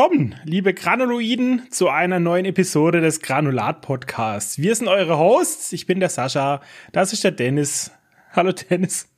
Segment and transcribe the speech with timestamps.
[0.00, 4.56] Willkommen, liebe Granuloiden, zu einer neuen Episode des Granulat Podcasts.
[4.56, 5.74] Wir sind eure Hosts.
[5.74, 6.62] Ich bin der Sascha.
[6.92, 7.90] Das ist der Dennis.
[8.32, 9.10] Hallo Dennis.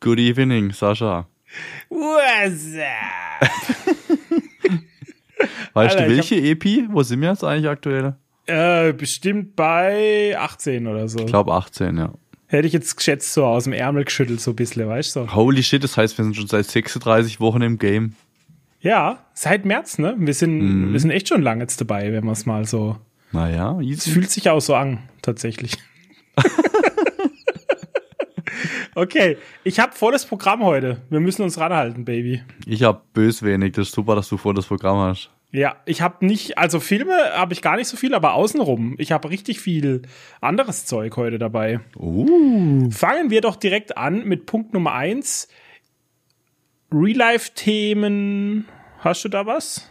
[0.00, 1.26] Good evening, Sascha.
[1.88, 3.48] What's up?
[5.72, 6.90] Weißt Alter, du, welche EP?
[6.90, 8.14] Wo sind wir jetzt eigentlich aktuell?
[8.44, 11.20] Äh, bestimmt bei 18 oder so.
[11.20, 12.12] Ich glaube 18, ja.
[12.46, 15.20] Hätte ich jetzt geschätzt, so aus dem Ärmel geschüttelt, so ein bisschen, weißt du?
[15.20, 15.34] So.
[15.34, 18.16] Holy shit, das heißt, wir sind schon seit 36 Wochen im Game.
[18.80, 20.14] Ja, seit März, ne?
[20.18, 20.92] Wir sind, Mhm.
[20.92, 22.96] wir sind echt schon lange jetzt dabei, wenn man es mal so.
[23.32, 25.76] Naja, Es fühlt sich auch so an, tatsächlich.
[28.94, 31.00] okay, ich habe volles Programm heute.
[31.10, 32.42] Wir müssen uns ranhalten, Baby.
[32.66, 33.72] Ich hab bös wenig.
[33.72, 35.30] Das ist super, dass du vor das Programm hast.
[35.52, 38.94] Ja, ich habe nicht, also Filme habe ich gar nicht so viel, aber außenrum.
[38.98, 40.02] Ich habe richtig viel
[40.40, 41.80] anderes Zeug heute dabei.
[41.96, 42.88] Uh.
[42.90, 45.48] Fangen wir doch direkt an mit Punkt Nummer eins.
[46.92, 48.66] Real-Life-Themen.
[49.00, 49.88] Hast du da was?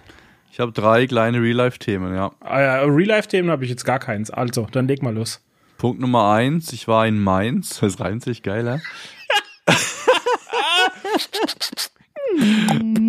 [0.52, 2.32] Ich habe drei kleine Real-Life-Themen, ja.
[2.42, 4.30] Ah ja, Real-Life-Themen habe ich jetzt gar keins.
[4.30, 5.42] Also, dann leg mal los.
[5.78, 7.80] Punkt Nummer eins, ich war in Mainz.
[7.80, 9.74] Das reimt sich geil, ja?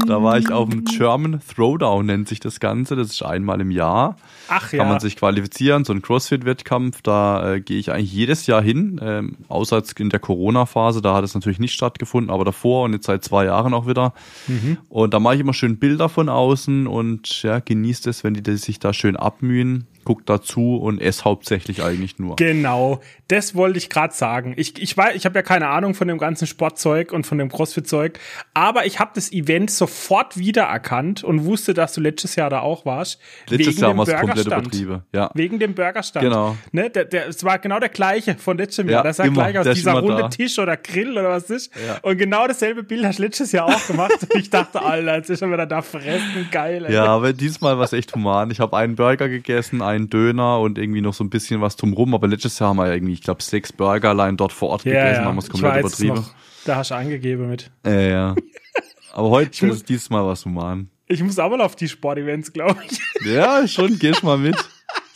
[0.07, 2.97] Da war ich auf dem German Throwdown, nennt sich das Ganze.
[2.97, 4.17] Das ist einmal im Jahr.
[4.49, 4.85] Ach kann ja.
[4.85, 9.37] man sich qualifizieren, so ein CrossFit-Wettkampf, da äh, gehe ich eigentlich jedes Jahr hin, ähm,
[9.47, 13.07] außer jetzt in der Corona-Phase, da hat es natürlich nicht stattgefunden, aber davor und jetzt
[13.07, 14.13] seit zwei Jahren auch wieder.
[14.49, 14.79] Mhm.
[14.89, 18.57] Und da mache ich immer schön Bilder von außen und ja, genießt es, wenn die
[18.57, 22.35] sich da schön abmühen, guckt dazu und esse hauptsächlich eigentlich nur.
[22.35, 24.55] Genau, das wollte ich gerade sagen.
[24.57, 27.49] Ich, ich weiß, ich habe ja keine Ahnung von dem ganzen Sportzeug und von dem
[27.49, 28.19] Crossfit-Zeug,
[28.55, 32.85] aber ich habe das Event sofort wiedererkannt und wusste, dass du letztes Jahr da auch
[32.85, 33.21] warst.
[33.49, 34.63] Letztes Jahr wir es komplett Burgerstand.
[34.67, 35.03] übertrieben.
[35.15, 35.31] Ja.
[35.35, 36.25] Wegen dem Burgerstand.
[36.25, 36.57] Genau.
[36.73, 39.05] Ne, der, der, es war genau der gleiche von letztem Ja, Jahr.
[39.05, 39.45] Das sah immer.
[39.49, 40.29] gleich aus dieser runde da.
[40.29, 41.71] Tisch oder Grill oder was ist.
[41.87, 41.99] Ja.
[42.03, 44.11] Und genau dasselbe Bild hast du letztes Jahr auch gemacht.
[44.23, 46.49] und ich dachte, Alter, jetzt ist schon wieder da fressen.
[46.51, 46.85] Geil.
[46.87, 46.95] ey.
[46.95, 48.51] Ja, aber diesmal war es echt human.
[48.51, 52.15] Ich habe einen Burger gegessen, einen Döner und irgendwie noch so ein bisschen was drumrum.
[52.15, 54.93] Aber letztes Jahr haben wir irgendwie, ich glaube, sechs Burger allein dort vor Ort ja,
[54.93, 55.25] gegessen, ja.
[55.27, 56.15] haben wir es Ich komplett übertrieben.
[56.15, 56.31] noch,
[56.65, 57.71] da hast du angegeben mit.
[57.85, 58.35] Äh, ja.
[59.13, 60.89] Aber heute muss- ist dieses Mal was human.
[61.07, 62.99] Ich muss auch mal auf die Sportevents, glaube ich.
[63.27, 64.57] Ja, schon, gehst mal mit.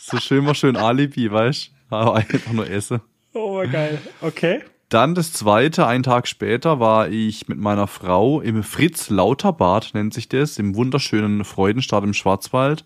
[0.07, 1.95] So schön mal schön Alibi, weißt du?
[1.95, 3.01] Aber einfach nur essen.
[3.33, 3.99] Oh, geil.
[4.21, 4.61] Okay.
[4.89, 10.13] Dann das zweite, einen Tag später, war ich mit meiner Frau im Fritz Lauterbad, nennt
[10.13, 12.85] sich das, im wunderschönen Freudenstadt im Schwarzwald.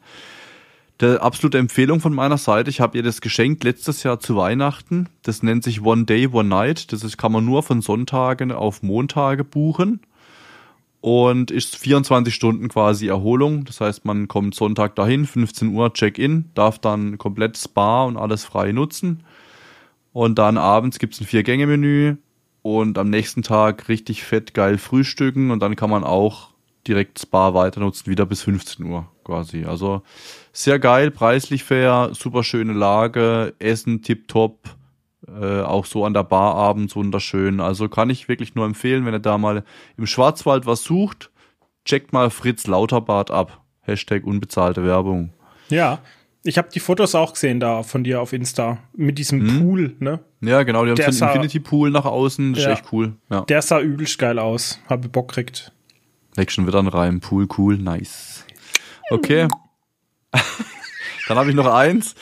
[1.00, 2.70] Der absolute Empfehlung von meiner Seite.
[2.70, 5.08] Ich habe ihr das geschenkt letztes Jahr zu Weihnachten.
[5.24, 6.92] Das nennt sich One Day, One Night.
[6.92, 10.02] Das ist, kann man nur von Sonntagen auf Montage buchen.
[11.00, 13.64] Und ist 24 Stunden quasi Erholung.
[13.64, 18.44] Das heißt, man kommt Sonntag dahin, 15 Uhr Check-in, darf dann komplett Spa und alles
[18.44, 19.24] frei nutzen.
[20.12, 22.18] Und dann abends gibt's ein Vier-Gänge-Menü
[22.62, 26.50] und am nächsten Tag richtig fett geil frühstücken und dann kann man auch
[26.90, 29.64] direkt Spa weiter nutzen, wieder bis 15 Uhr quasi.
[29.64, 30.02] Also
[30.52, 34.76] sehr geil, preislich fair, super schöne Lage, Essen tipptopp,
[35.28, 37.60] äh, auch so an der Bar abends wunderschön.
[37.62, 39.64] Also kann ich wirklich nur empfehlen, wenn ihr da mal
[39.98, 41.30] im Schwarzwald was sucht,
[41.86, 43.62] checkt mal Fritz Lauterbad ab.
[43.82, 45.32] Hashtag unbezahlte Werbung.
[45.70, 46.00] Ja.
[46.44, 49.60] Ich habe die Fotos auch gesehen da von dir auf Insta mit diesem Mhm.
[49.60, 50.20] Pool, ne?
[50.40, 52.72] Ja, genau, die haben so einen Infinity Pool nach außen, das Ja.
[52.72, 53.14] ist echt cool.
[53.30, 53.42] Ja.
[53.42, 54.80] Der sah übelst geil aus.
[54.88, 55.74] Habe Bock gekriegt.
[56.40, 57.20] Leg schon wieder ein Reim.
[57.20, 58.46] Pool, cool, nice.
[59.12, 59.50] Okay.
[61.28, 62.16] Dann habe ich noch eins.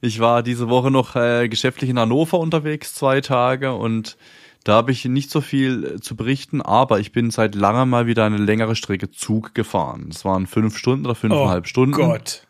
[0.00, 4.16] Ich war diese Woche noch äh, geschäftlich in Hannover unterwegs, zwei Tage, und
[4.62, 8.06] da habe ich nicht so viel äh, zu berichten, aber ich bin seit langem mal
[8.06, 10.06] wieder eine längere Strecke Zug gefahren.
[10.08, 11.94] Das waren fünf Stunden oder fünfeinhalb Stunden.
[11.94, 12.46] Oh Gott.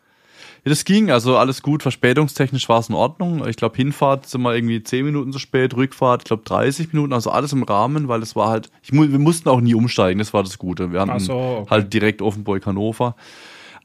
[0.65, 1.83] Ja, das ging, also alles gut.
[1.83, 3.47] Verspätungstechnisch war es in Ordnung.
[3.47, 7.13] Ich glaube, Hinfahrt sind wir irgendwie 10 Minuten zu spät, Rückfahrt, ich glaube 30 Minuten,
[7.13, 10.33] also alles im Rahmen, weil es war halt, ich, wir mussten auch nie umsteigen, das
[10.33, 10.91] war das Gute.
[10.91, 11.69] Wir hatten so, okay.
[11.69, 13.15] halt direkt Offenburg Hannover.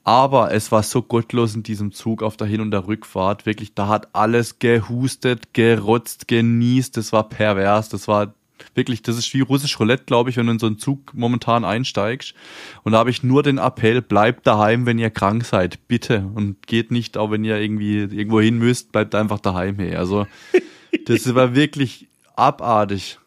[0.04, 3.44] Aber es war so gottlos in diesem Zug auf der Hin- und der Rückfahrt.
[3.44, 6.96] Wirklich, da hat alles gehustet, gerotzt, genießt.
[6.96, 7.90] Das war pervers.
[7.90, 8.32] Das war
[8.74, 11.64] wirklich, das ist wie russisch Roulette, glaube ich, wenn du in so einen Zug momentan
[11.64, 12.34] einsteigst.
[12.82, 16.30] Und da habe ich nur den Appell, bleibt daheim, wenn ihr krank seid, bitte.
[16.34, 19.76] Und geht nicht, auch wenn ihr irgendwie irgendwo hin müsst, bleibt einfach daheim.
[19.78, 19.96] Hey.
[19.96, 20.26] Also,
[21.06, 23.18] das war wirklich abartig.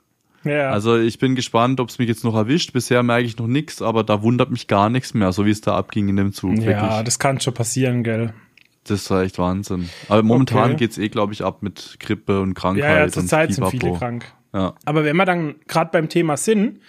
[0.43, 0.71] Ja.
[0.71, 2.73] Also ich bin gespannt, ob es mich jetzt noch erwischt.
[2.73, 5.61] Bisher merke ich noch nichts, aber da wundert mich gar nichts mehr, so wie es
[5.61, 6.57] da abging in dem Zug.
[6.57, 7.03] ja, Wirklich.
[7.05, 8.33] das kann schon passieren, gell?
[8.85, 9.89] Das war echt Wahnsinn.
[10.09, 10.75] Aber momentan Okay.
[10.79, 12.83] geht's eh, glaube ich, ab mit Grippe und Krankheit.
[12.83, 14.33] Ja, ja, zur und Zeit sind viele krank.
[14.53, 14.75] Ja.
[14.85, 16.79] Aber wenn wir dann gerade beim Thema sind,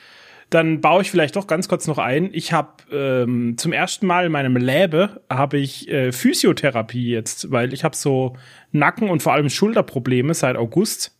[0.50, 2.30] dann baue ich vielleicht doch ganz kurz noch ein.
[2.32, 7.72] Ich habe ähm, zum ersten Mal in meinem Lab habe ich äh, Physiotherapie jetzt, weil
[7.72, 8.36] ich habe so
[8.70, 11.16] Nacken und vor allem Schulterprobleme seit August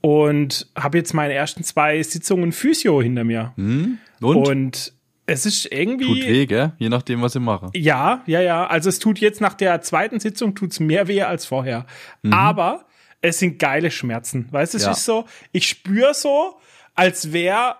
[0.00, 3.52] und habe jetzt meine ersten zwei Sitzungen Physio hinter mir.
[3.56, 3.98] Hm?
[4.20, 4.36] Und?
[4.48, 4.92] Und
[5.26, 6.20] Es ist irgendwie.
[6.20, 6.72] Tut weh, gell?
[6.78, 7.70] Je nachdem, was ich mache.
[7.74, 8.66] Ja, ja, ja.
[8.66, 11.86] Also es tut jetzt nach der zweiten Sitzung tut's mehr weh als vorher.
[12.30, 12.84] Aber
[13.24, 14.48] es sind geile Schmerzen.
[14.50, 14.92] Weißt du, es Ja.
[14.92, 16.56] ist so, ich spüre so,
[16.94, 17.76] als wäre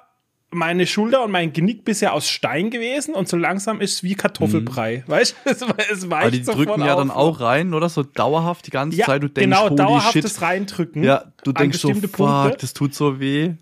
[0.51, 4.15] meine Schulter und mein Genick bisher aus Stein gewesen und so langsam ist es wie
[4.15, 5.03] Kartoffelbrei.
[5.07, 7.01] Weißt du, es, es weicht Aber die drücken ja auf.
[7.01, 7.89] dann auch rein, oder?
[7.89, 9.23] So dauerhaft die ganze ja, Zeit.
[9.23, 10.43] Du denkst, genau, dauerhaftes shit.
[10.43, 11.03] Reindrücken.
[11.05, 12.57] Ja, du denkst so, fuck, Punkte.
[12.61, 13.55] das tut so weh.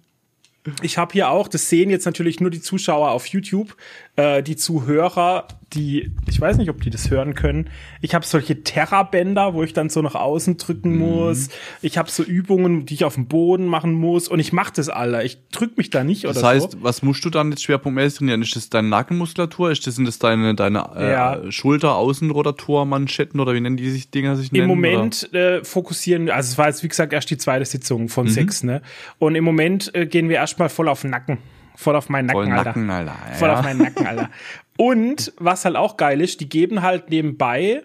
[0.83, 3.77] Ich habe hier auch, das sehen jetzt natürlich nur die Zuschauer auf YouTube,
[4.17, 7.71] äh, die Zuhörer, die, ich weiß nicht, ob die das hören können.
[8.03, 10.59] Ich habe solche Terrabänder, wo ich dann so nach außen Mhm.
[10.59, 11.49] drücken muss.
[11.81, 14.91] Ich habe so Übungen, die ich auf dem Boden machen muss und ich mache das
[14.91, 15.25] alle.
[15.25, 16.83] Ich drück mich da nicht Das oder heißt, so.
[16.83, 18.43] was musst du dann jetzt schwerpunktmäßig trainieren?
[18.43, 19.71] Ist das deine Nackenmuskulatur?
[19.71, 21.41] Ist das, sind das deine, deine äh, Ja.
[21.51, 24.69] Schulter-Außenrotator-Manschetten oder wie nennen die sich Dinger sich Im nennen?
[24.69, 28.09] Moment äh, fokussieren, also es war jetzt wie gesagt erst die zweite Sitzung Mhm.
[28.09, 28.83] von sechs, ne?
[29.19, 31.39] Und im Moment äh, gehen wir erstmal voll auf Nacken,
[31.77, 32.27] voll auf meinen?
[32.27, 32.65] Nacken, Voll Alter.
[32.71, 33.17] Nacken, Alter.
[33.35, 33.55] Voll ja.
[33.55, 34.31] auf meinen Nacken, Alter.
[34.77, 37.83] Und was halt auch geil ist, die geben halt nebenbei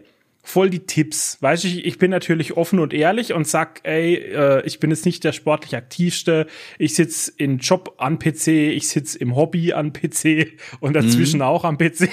[0.47, 1.37] voll die Tipps.
[1.41, 4.91] Weißt du, ich, ich bin natürlich offen und ehrlich und sag, ey, äh, ich bin
[4.91, 6.47] jetzt nicht der sportlich aktivste.
[6.79, 11.65] Ich sitz in Job an PC, ich sitz im Hobby an PC und dazwischen auch
[11.65, 12.09] am PC.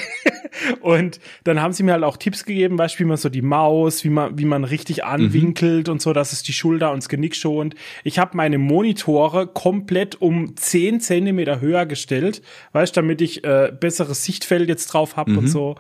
[0.81, 4.05] Und dann haben sie mir halt auch Tipps gegeben, du, wie man so die Maus,
[4.05, 7.37] wie man, wie man richtig anwinkelt und so, dass es die Schulter und das Genick
[7.37, 7.75] schont.
[8.03, 12.43] Ich habe meine Monitore komplett um 10 Zentimeter höher gestellt,
[12.73, 15.77] weißt du, damit ich äh, besseres Sichtfeld jetzt drauf habe und so.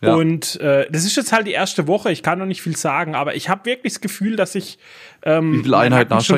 [0.00, 0.14] Ja.
[0.14, 3.14] Und äh, das ist jetzt halt die erste Woche, ich kann noch nicht viel sagen,
[3.14, 4.78] aber ich habe wirklich das Gefühl, dass ich
[5.22, 5.74] ähm, Wie viel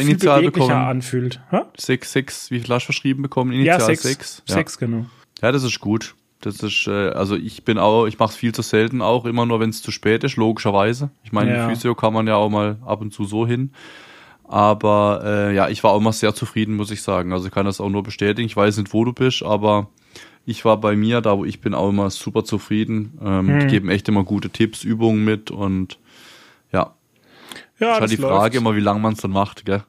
[0.00, 0.84] initial beweglicher bekommen?
[0.86, 1.40] anfühlt.
[1.76, 3.52] Sechs, sechs, wie viel hast du verschrieben bekommen?
[3.52, 4.02] Ja, Initial sechs.
[4.02, 4.42] sechs.
[4.48, 4.54] Ja.
[4.54, 5.06] Sechs, genau.
[5.42, 6.14] Ja, das ist gut.
[6.40, 9.44] Das ist, äh, also ich bin auch, ich mache es viel zu selten auch, immer
[9.46, 11.10] nur, wenn es zu spät ist, logischerweise.
[11.22, 11.68] Ich meine, Ja.
[11.68, 13.72] Physio kann man ja auch mal ab und zu so hin.
[14.44, 17.32] Aber äh, ja, ich war auch immer sehr zufrieden, muss ich sagen.
[17.32, 18.46] Also ich kann das auch nur bestätigen.
[18.46, 19.88] Ich weiß nicht, wo du bist, aber
[20.46, 23.18] ich war bei mir, da wo ich bin, auch immer super zufrieden.
[23.22, 23.60] Ähm, Hm.
[23.60, 25.98] Die geben echt immer gute Tipps, Übungen mit und
[26.72, 26.94] ja,
[27.78, 28.56] Ja, ist halt die Frage läuft.
[28.56, 29.84] immer, wie lange man es dann macht, gell?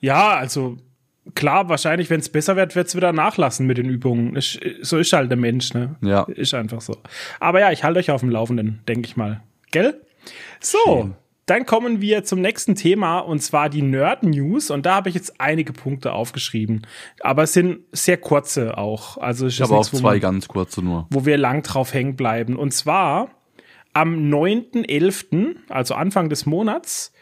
[0.00, 0.76] Ja, also
[1.34, 4.36] klar, wahrscheinlich, wenn es besser wird, wird es wieder nachlassen mit den Übungen.
[4.36, 5.96] Ist, so ist halt der Mensch, ne?
[6.02, 6.22] Ja.
[6.24, 6.96] Ist einfach so.
[7.40, 9.42] Aber ja, ich halte euch auf dem Laufenden, denke ich mal.
[9.70, 10.00] Gell?
[10.60, 10.78] So.
[10.86, 11.14] Schön.
[11.46, 15.14] Dann kommen wir zum nächsten Thema und zwar die Nerd News und da habe ich
[15.14, 16.82] jetzt einige Punkte aufgeschrieben,
[17.20, 19.16] aber es sind sehr kurze auch.
[19.18, 21.06] Also es ist Ich habe auch zwei man- ganz kurze nur.
[21.10, 22.56] wo wir lang drauf hängen bleiben.
[22.56, 23.30] Und zwar
[23.92, 27.12] am 9.11., also Anfang des Monats,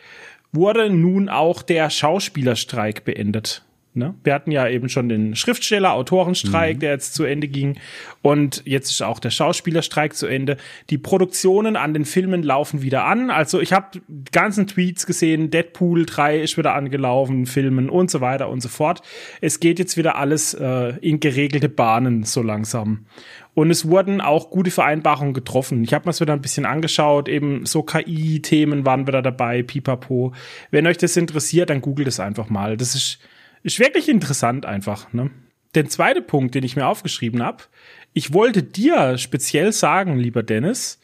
[0.52, 3.62] wurde nun auch der Schauspielerstreik beendet.
[3.96, 4.14] Ne?
[4.24, 7.78] Wir hatten ja eben schon den Schriftsteller, Autorenstreik, der jetzt zu Ende ging.
[8.22, 10.56] Und jetzt ist auch der Schauspielerstreik zu Ende.
[10.90, 13.30] Die Produktionen an den Filmen laufen wieder an.
[13.30, 14.00] Also ich habe
[14.32, 19.02] ganzen Tweets gesehen, Deadpool 3 ist wieder angelaufen, Filmen und so weiter und so fort.
[19.40, 23.06] Es geht jetzt wieder alles äh, in geregelte Bahnen so langsam.
[23.54, 25.84] Und es wurden auch gute Vereinbarungen getroffen.
[25.84, 30.32] Ich habe mir das wieder ein bisschen angeschaut, eben so KI-Themen waren wieder dabei, pipapo.
[30.72, 32.76] Wenn euch das interessiert, dann googelt es einfach mal.
[32.76, 33.20] Das ist,
[33.64, 35.12] ist wirklich interessant einfach.
[35.12, 35.30] Ne?
[35.74, 37.64] Der zweite Punkt, den ich mir aufgeschrieben habe,
[38.12, 41.00] ich wollte dir speziell sagen, lieber Dennis,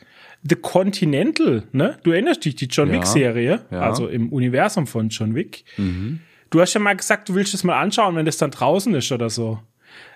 [0.49, 1.99] The Continental, ne?
[2.03, 3.81] Du erinnerst dich, die John Ja, Wick-Serie, ja.
[3.81, 5.65] also im Universum von John Wick.
[6.49, 9.11] Du hast ja mal gesagt, du willst es mal anschauen, wenn das dann draußen ist
[9.13, 9.61] oder so.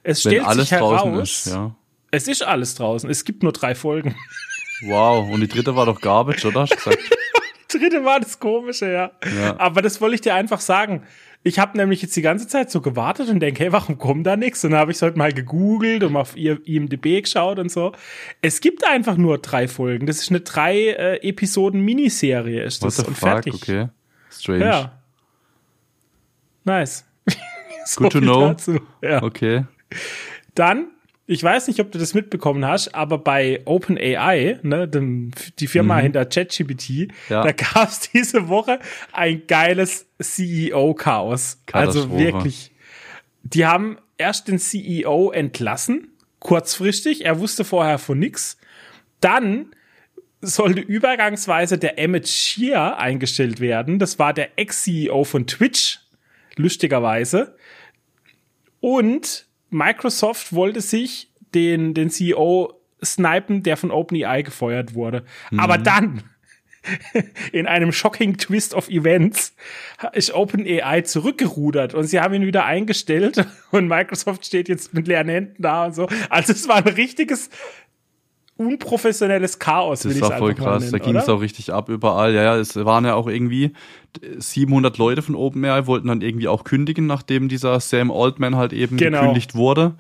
[0.03, 1.77] Es Wenn stellt alles sich heraus, draußen ist, ja.
[2.11, 3.11] es ist alles draußen.
[3.11, 4.15] Es gibt nur drei Folgen.
[4.87, 6.63] Wow, und die dritte war doch Garbage, oder?
[6.63, 6.99] Hast du gesagt?
[7.69, 9.13] Dritte war das Komische, ja.
[9.35, 9.59] Ja.
[9.59, 11.05] Aber das wollte ich dir einfach sagen.
[11.47, 14.35] Ich habe nämlich jetzt die ganze Zeit so gewartet und denke, hey, warum kommt da
[14.35, 14.65] nichts?
[14.65, 17.93] Und dann habe ich heute mal gegoogelt und mal auf ihr IMDb geschaut und so.
[18.41, 20.07] Es gibt einfach nur drei Folgen.
[20.07, 23.29] Das ist eine drei äh, Episoden Miniserie, ist What das the und fuck?
[23.29, 23.55] fertig.
[23.55, 23.89] Okay.
[24.31, 24.65] Strange.
[24.65, 24.99] Ja.
[26.65, 27.05] Nice.
[27.87, 28.49] So Good to know.
[28.49, 28.81] dazu.
[29.03, 29.23] Ja.
[29.23, 29.67] Okay.
[30.55, 30.87] Dann,
[31.27, 35.99] ich weiß nicht, ob du das mitbekommen hast, aber bei OpenAI, ne, dem, die Firma
[35.99, 37.09] hinter ChatGPT, Mhm.
[37.31, 37.43] Ja.
[37.45, 38.79] da gab es diese Woche
[39.13, 41.59] ein geiles CEO-Chaos.
[41.73, 42.73] Also wirklich.
[43.43, 46.09] Die haben erst den CEO entlassen,
[46.41, 47.25] kurzfristig.
[47.25, 48.59] Er wusste vorher von nix.
[49.21, 49.75] Dann
[50.43, 53.99] sollte übergangsweise der Emmett Shear eingestellt werden.
[53.99, 56.01] Das war der Ex-CEO von Twitch,
[56.57, 57.57] lustigerweise.
[58.81, 65.25] Und Microsoft wollte sich den, den CEO snipen, der von OpenAI gefeuert wurde.
[65.57, 66.23] Aber dann,
[67.53, 69.55] in einem shocking Twist of Events,
[70.13, 75.29] ist OpenAI zurückgerudert und sie haben ihn wieder eingestellt und Microsoft steht jetzt mit leeren
[75.29, 76.09] Händen da und so.
[76.31, 77.51] Also es war ein richtiges
[78.57, 80.81] unprofessionelles Chaos, Das war voll krass.
[80.81, 82.33] nennen, Da ging es auch richtig ab überall.
[82.35, 83.73] Ja, ja, es waren ja auch irgendwie
[84.39, 88.97] 700 Leute von OpenAI wollten dann irgendwie auch kündigen, nachdem dieser Sam Altman halt eben
[88.97, 89.21] Genau.
[89.21, 89.95] gekündigt wurde.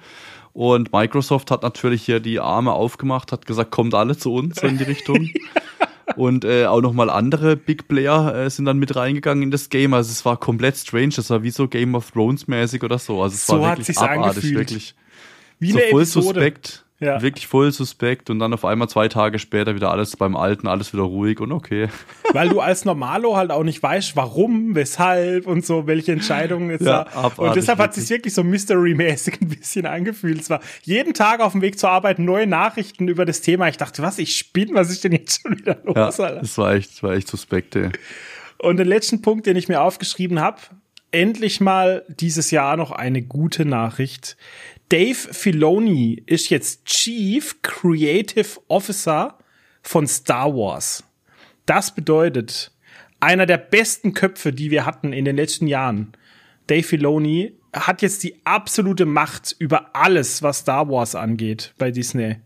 [0.53, 4.79] Und Microsoft hat natürlich hier die Arme aufgemacht, hat gesagt, kommt alle zu uns in
[4.79, 5.29] die Richtung.
[6.17, 9.95] Und äh, auch nochmal andere Big Player äh, sind dann mit reingegangen in das Game.
[9.95, 11.15] Also es war komplett strange.
[11.17, 13.21] Das war wie so Game of Thrones mäßig oder so.
[13.23, 14.55] Also es So war wirklich abartig, angefühlt.
[14.59, 14.95] wirklich
[15.59, 16.25] Wie so voll Episode.
[16.27, 16.84] suspekt.
[17.01, 17.21] Ja.
[17.21, 20.93] Wirklich voll suspekt und dann auf einmal zwei Tage später wieder alles beim Alten, alles
[20.93, 21.89] wieder ruhig und okay.
[22.33, 26.87] Weil du als Normalo halt auch nicht weißt, warum, weshalb und so, welche Entscheidungen jetzt
[26.87, 27.33] Ja, da.
[27.37, 28.07] Und deshalb hat wirklich.
[28.07, 30.41] sich wirklich so Mystery-mäßig ein bisschen angefühlt.
[30.41, 33.69] Es war jeden Tag auf dem Weg zur Arbeit neue Nachrichten über das Thema.
[33.69, 36.41] Ich dachte, was, ich spinne, was ist denn jetzt schon wieder los, Ja, Alter?
[36.41, 37.91] das war echt, das war echt suspekt, ey.
[38.59, 40.59] Und den letzten Punkt, den ich mir aufgeschrieben habe,
[41.11, 44.37] endlich mal dieses Jahr noch eine gute Nachricht.
[44.89, 49.39] Dave Filoni ist jetzt Chief Creative Officer
[49.83, 51.05] von Star Wars.
[51.67, 52.71] Das bedeutet,
[53.21, 56.13] einer der besten Köpfe, die wir hatten in den letzten Jahren,
[56.67, 62.37] Dave Filoni, hat jetzt die absolute Macht über alles, was Star Wars angeht bei Disney.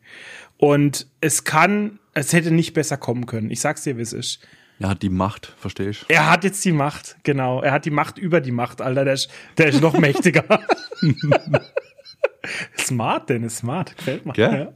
[0.57, 3.50] Und es kann, es hätte nicht besser kommen können.
[3.50, 4.40] Ich sag's dir, wie es ist.
[4.78, 6.04] Ja, die Macht, verstehe ich.
[6.09, 7.61] Er hat jetzt die Macht, genau.
[7.61, 9.04] Er hat die Macht über die Macht, Alter.
[9.04, 9.28] Der ist,
[9.59, 10.45] der ist noch mächtiger.
[12.78, 13.97] smart, Dennis, smart.
[13.97, 14.33] Gefällt mir.
[14.37, 14.69] Ja.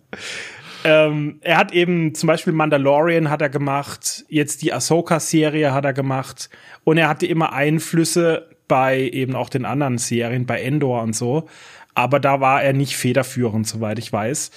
[0.84, 5.92] Ähm, er hat eben zum Beispiel Mandalorian hat er gemacht, jetzt die Ahsoka-Serie hat er
[5.92, 6.50] gemacht
[6.84, 11.48] und er hatte immer Einflüsse bei eben auch den anderen Serien, bei Endor und so.
[11.94, 14.50] Aber da war er nicht federführend, soweit ich weiß.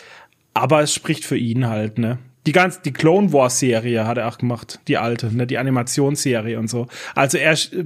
[0.53, 2.17] Aber es spricht für ihn halt, ne?
[2.45, 6.57] Die ganze, die Clone Wars Serie hat er auch gemacht, die alte, ne, die Animationsserie
[6.59, 6.87] und so.
[7.15, 7.85] Also er ist äh,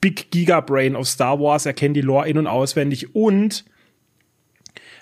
[0.00, 3.64] Big Giga Brain of Star Wars, er kennt die Lore in- und auswendig und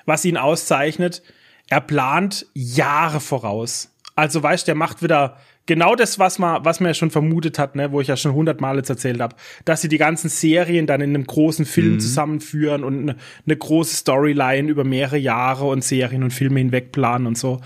[0.07, 1.23] was ihn auszeichnet,
[1.69, 3.93] er plant Jahre voraus.
[4.15, 5.37] Also weißt, der macht wieder
[5.67, 8.33] genau das, was man, was man ja schon vermutet hat, ne, wo ich ja schon
[8.33, 12.85] hundertmal jetzt erzählt habe, dass sie die ganzen Serien dann in einem großen Film zusammenführen
[12.85, 17.37] und eine, eine große Storyline über mehrere Jahre und Serien und Filme hinweg planen und
[17.37, 17.61] so.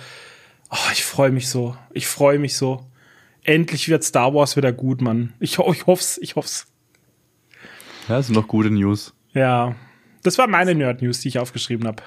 [0.70, 1.76] Oh, ich freue mich so.
[1.92, 2.86] Ich freue mich so.
[3.42, 5.32] Endlich wird Star Wars wieder gut, Mann.
[5.40, 6.66] Ich, ich hoff's, ich hoff's.
[8.08, 9.14] Ja, das sind noch gute News.
[9.32, 9.76] Ja.
[10.22, 12.02] Das war meine Nerd-News, die ich aufgeschrieben habe.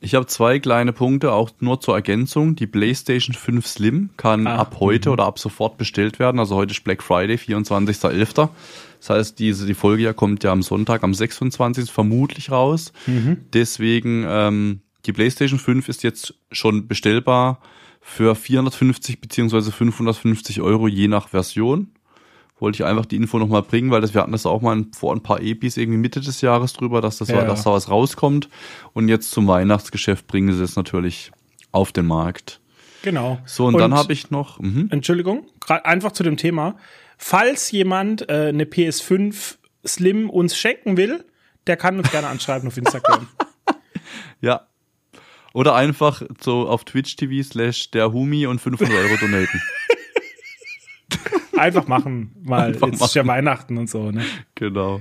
[0.00, 2.54] Ich habe zwei kleine Punkte, auch nur zur Ergänzung.
[2.54, 6.38] Die PlayStation 5 Slim kann Ah, ab heute oder ab sofort bestellt werden.
[6.38, 8.48] Also heute ist Black Friday, 24.11.
[9.00, 11.90] Das heißt, diese, die Folge ja kommt ja am Sonntag, am 26.
[11.90, 12.92] vermutlich raus.
[13.52, 17.60] Deswegen, ähm, die PlayStation 5 ist jetzt schon bestellbar
[18.00, 21.88] für 450 beziehungsweise 550 Euro je nach Version.
[22.60, 25.14] Wollte ich einfach die Info nochmal bringen, weil das, wir hatten das auch mal vor
[25.14, 27.44] ein paar Epis irgendwie Mitte des Jahres drüber, dass, das, Ja.
[27.44, 28.48] dass da was rauskommt.
[28.94, 31.30] Und jetzt zum Weihnachtsgeschäft bringen sie es natürlich
[31.70, 32.60] auf den Markt.
[33.02, 33.38] Genau.
[33.46, 36.76] So, und, dann habe ich noch, mhm, Entschuldigung, einfach zu dem Thema.
[37.16, 41.24] Falls jemand äh, eine PS5 Slim uns schenken will,
[41.66, 43.28] der kann uns gerne anschreiben auf Instagram.
[44.40, 44.66] ja.
[45.54, 49.62] Oder einfach so auf Twitch TV slash der Humi und 500 Euro donaten.
[51.58, 52.68] Einfach machen, mal.
[52.68, 54.24] Einfach Jetzt ist ja Weihnachten und so, ne?
[54.54, 55.00] Genau.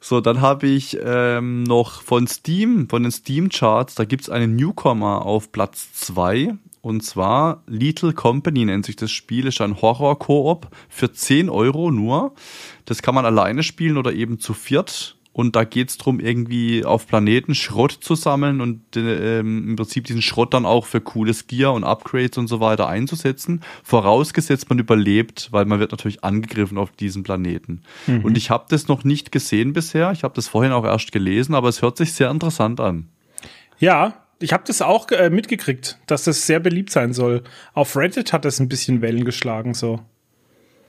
[0.00, 5.24] So, dann habe ich ähm, noch von Steam, von den Steam-Charts, da gibt's einen Newcomer
[5.24, 11.12] auf Platz zwei Und zwar Little Company nennt sich das Spiel, ist ein Horror-Koop für
[11.12, 12.34] 10 Euro nur.
[12.84, 15.16] Das kann man alleine spielen oder eben zu viert.
[15.32, 20.04] Und da geht's drum, irgendwie auf Planeten Schrott zu sammeln und äh, ähm, im Prinzip
[20.04, 23.62] diesen Schrott dann auch für cooles Gear und Upgrades und so weiter einzusetzen.
[23.82, 27.82] Vorausgesetzt, man überlebt, weil man wird natürlich angegriffen auf diesem Planeten.
[28.22, 30.12] Und ich habe das noch nicht gesehen bisher.
[30.12, 33.08] Ich habe das vorhin auch erst gelesen, aber es hört sich sehr interessant an.
[33.78, 37.42] Ja, ich habe das auch äh, mitgekriegt, dass das sehr beliebt sein soll.
[37.74, 40.00] Auf Reddit hat das ein bisschen Wellen geschlagen, so.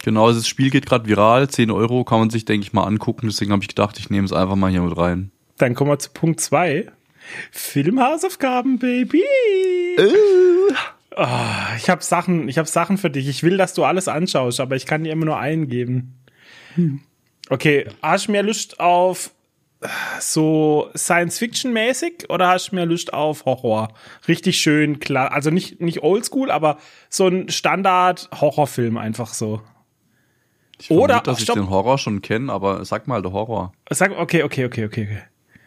[0.03, 1.49] Genau, also das Spiel geht gerade viral.
[1.49, 3.27] 10 Euro kann man sich, denke ich, mal angucken.
[3.27, 5.31] Deswegen habe ich gedacht, ich nehme es einfach mal hier mit rein.
[5.57, 6.91] Dann kommen wir zu Punkt zwei.
[7.51, 9.23] Filmhausaufgaben, Baby.
[11.15, 13.29] Ah, ich habe Sachen, ich habe Sachen für dich.
[13.29, 16.15] Ich will, dass du alles anschaust, aber ich kann dir immer nur einen geben.
[17.49, 19.31] Okay, hast du mehr Lust auf
[19.81, 19.87] äh,
[20.19, 23.93] so Science-Fiction-mäßig oder hast du mehr Lust auf Horror?
[24.27, 25.31] Richtig schön, klar.
[25.31, 26.77] Also nicht, nicht oldschool, aber
[27.09, 29.61] so ein Standard-Horrorfilm einfach so.
[30.79, 31.55] Ich vermute, Oder- dass ich stopp.
[31.55, 33.73] den Horror schon kenne, aber sag mal der Horror.
[33.89, 35.07] Sag, okay, okay, okay, okay.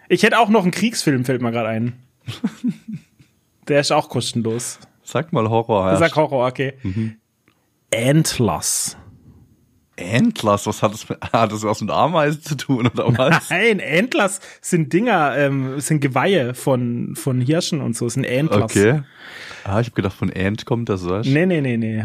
[0.08, 1.94] Ich hätte auch noch einen Kriegsfilm, fällt mir gerade ein.
[3.68, 4.78] Der ist auch kostenlos.
[5.02, 5.90] Sag mal Horror.
[5.92, 5.96] Ja.
[5.96, 6.74] Sag Horror, okay.
[7.92, 8.96] Antlers.
[9.98, 13.50] Antlers, was hat das mit, hat das was mit Ameisen zu tun oder was?
[13.50, 18.62] Nein, Antlers sind Dinger, ähm, sind Geweihe von, von Hirschen und so, sind Antlers.
[18.76, 19.02] Okay.
[19.64, 21.26] Ah, ich habe gedacht, von Ant kommt das, was?
[21.26, 22.04] Nee, nee, nee, nee.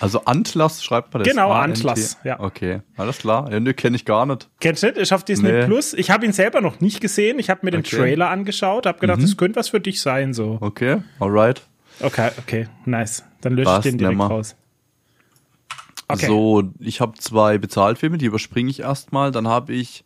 [0.00, 1.30] Also Antlers schreibt man das.
[1.32, 1.80] Genau, A-N-T?
[1.80, 2.38] Antlers, ja.
[2.40, 3.50] Okay, alles klar.
[3.50, 4.48] Ja, ne, kenne ich gar nicht.
[4.60, 4.98] Kennst du nicht?
[4.98, 5.64] Ist auf Disney Nee.
[5.66, 5.94] Plus.
[5.94, 7.38] Ich habe ihn selber noch nicht gesehen.
[7.38, 7.96] Ich habe mir den Okay.
[7.96, 10.32] Trailer angeschaut, habe gedacht, das könnte was für dich sein.
[10.32, 10.58] So.
[10.60, 11.62] Okay, alright.
[12.00, 13.24] Okay, okay, nice.
[13.40, 14.26] Dann lösche ich den direkt nimm mal.
[14.28, 14.56] raus.
[16.08, 16.26] Okay.
[16.26, 19.30] So, ich habe zwei Bezahlfilme, die überspringe ich erstmal.
[19.30, 20.04] Dann habe ich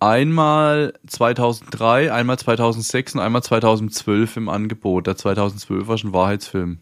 [0.00, 5.06] einmal 2003, einmal 2006 und einmal 2012 im Angebot.
[5.06, 6.78] Der 2012 ist ein Wahrheitsfilm.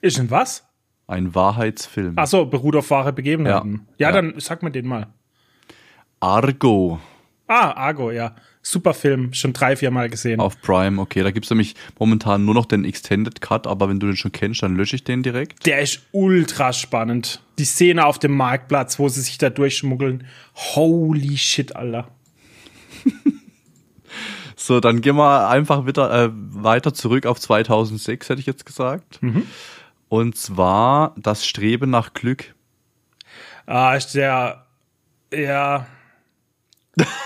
[0.00, 0.65] Ist denn was?
[1.08, 2.14] Ein Wahrheitsfilm.
[2.16, 3.86] Ach so, beruht auf wahre Begebenheiten.
[3.98, 4.12] Ja, Ja.
[4.12, 5.06] dann sag mir den mal.
[6.20, 7.00] Argo
[7.48, 8.34] Ah, Argo, ja.
[8.60, 10.40] Super Film, schon drei, vier Mal gesehen.
[10.40, 11.00] auf Prime.
[11.00, 14.32] Okay, da gibt's nämlich momentan nur noch den Extended Cut, aber wenn du den schon
[14.32, 15.64] kennst, dann lösche ich den direkt.
[15.64, 17.40] Der ist ultra spannend.
[17.60, 20.26] Die Szene auf dem Marktplatz, wo sie sich da durchschmuggeln.
[20.74, 22.08] Holy shit, Alter.
[24.58, 29.20] So, dann gehen wir einfach wieder äh, weiter zurück auf 2006, hätte ich jetzt gesagt.
[30.08, 32.54] Und zwar das Streben nach Glück.
[33.66, 34.66] Ah, ist der,
[35.32, 35.86] ja.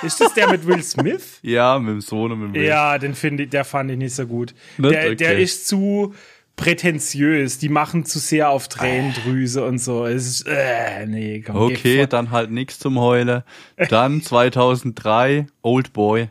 [0.02, 1.38] Ist das der mit Will Smith?
[1.42, 2.64] Ja, mit dem Sohn und mit dem Will.
[2.64, 4.54] Ja, den finde ich, der fand ich nicht so gut.
[4.78, 4.92] Nicht?
[4.94, 5.42] Der, der Okay.
[5.42, 6.14] ist zu
[6.56, 7.58] prätentiös.
[7.58, 10.06] Die machen zu sehr auf Tränendrüse und so.
[10.06, 13.44] Es ist, äh, nee, komm, Okay, dann halt nichts zum Heule.
[13.90, 16.28] Dann 2003 Old Boy.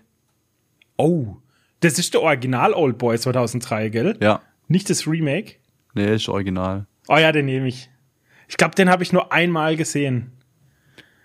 [0.98, 1.38] Oh,
[1.79, 4.18] das ist der Original Old Boy 2003, gell?
[4.20, 5.56] Ja, Nicht das Remake?
[6.06, 6.86] Nee, ist original.
[7.08, 7.89] Oh ja, den nehme ich.
[8.48, 10.32] Ich glaube, den habe ich nur einmal gesehen.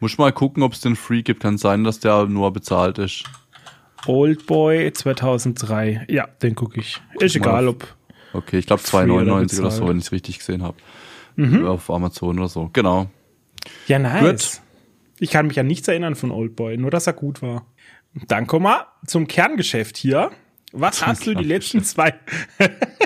[0.00, 1.42] Muss mal gucken, ob es den Free gibt.
[1.42, 3.24] Kann sein, dass der nur bezahlt ist.
[4.06, 6.06] Old Boy 2003.
[6.08, 7.00] Ja, den gucke ich.
[7.18, 7.96] Ist mal egal, ob.
[8.32, 9.72] Okay, ich glaube Free oder 2,99 oder, bezahlt.
[9.72, 10.76] so, wenn ich es richtig gesehen habe.
[11.36, 11.66] Mhm.
[11.66, 12.68] Auf Amazon oder so.
[12.72, 13.10] Genau.
[13.86, 14.60] Ja, nice.
[15.18, 17.66] Ich kann mich an nichts erinnern von Old Boy, nur dass er gut war.
[18.28, 20.30] Dann kommen wir zum Kerngeschäft hier.
[20.72, 22.14] Was hast du die letzten zwei?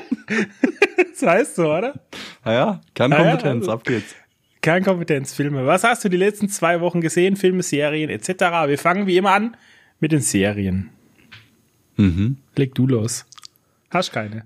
[1.10, 1.94] das heißt so, oder?
[2.44, 4.14] Naja, Kernkompetenz, Ah, ja, ab geht's.
[4.60, 5.66] Kernkompetenzfilme.
[5.66, 7.36] Was hast du die letzten zwei Wochen gesehen?
[7.36, 8.28] Filme, Serien etc.
[8.66, 9.56] Wir fangen wie immer an
[10.00, 10.90] mit den Serien.
[11.96, 12.38] Mhm.
[12.56, 13.26] Leg du los.
[13.90, 14.44] Hast keine.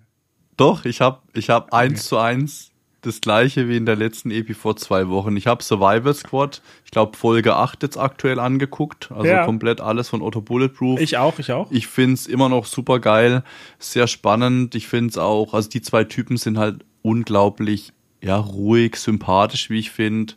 [0.56, 2.71] Doch, ich habe ich hab eins zu eins
[3.02, 5.36] das gleiche wie in der letzten Epi vor zwei Wochen.
[5.36, 9.10] Ich habe Survival Squad, ich glaube Folge 8 jetzt aktuell angeguckt.
[9.12, 9.44] Also Ja.
[9.44, 11.00] komplett alles von Otto Bulletproof.
[11.00, 11.70] Ich auch, ich auch.
[11.70, 13.42] Ich find's immer noch super geil,
[13.78, 14.74] sehr spannend.
[14.74, 19.90] Ich find's auch, also die zwei Typen sind halt unglaublich, ja, ruhig, sympathisch, wie ich
[19.90, 20.36] find.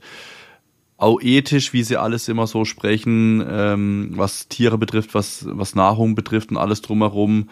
[0.97, 6.15] Auch ethisch, wie sie alles immer so sprechen, ähm, was Tiere betrifft, was, was Nahrung
[6.15, 7.49] betrifft und alles drumherum.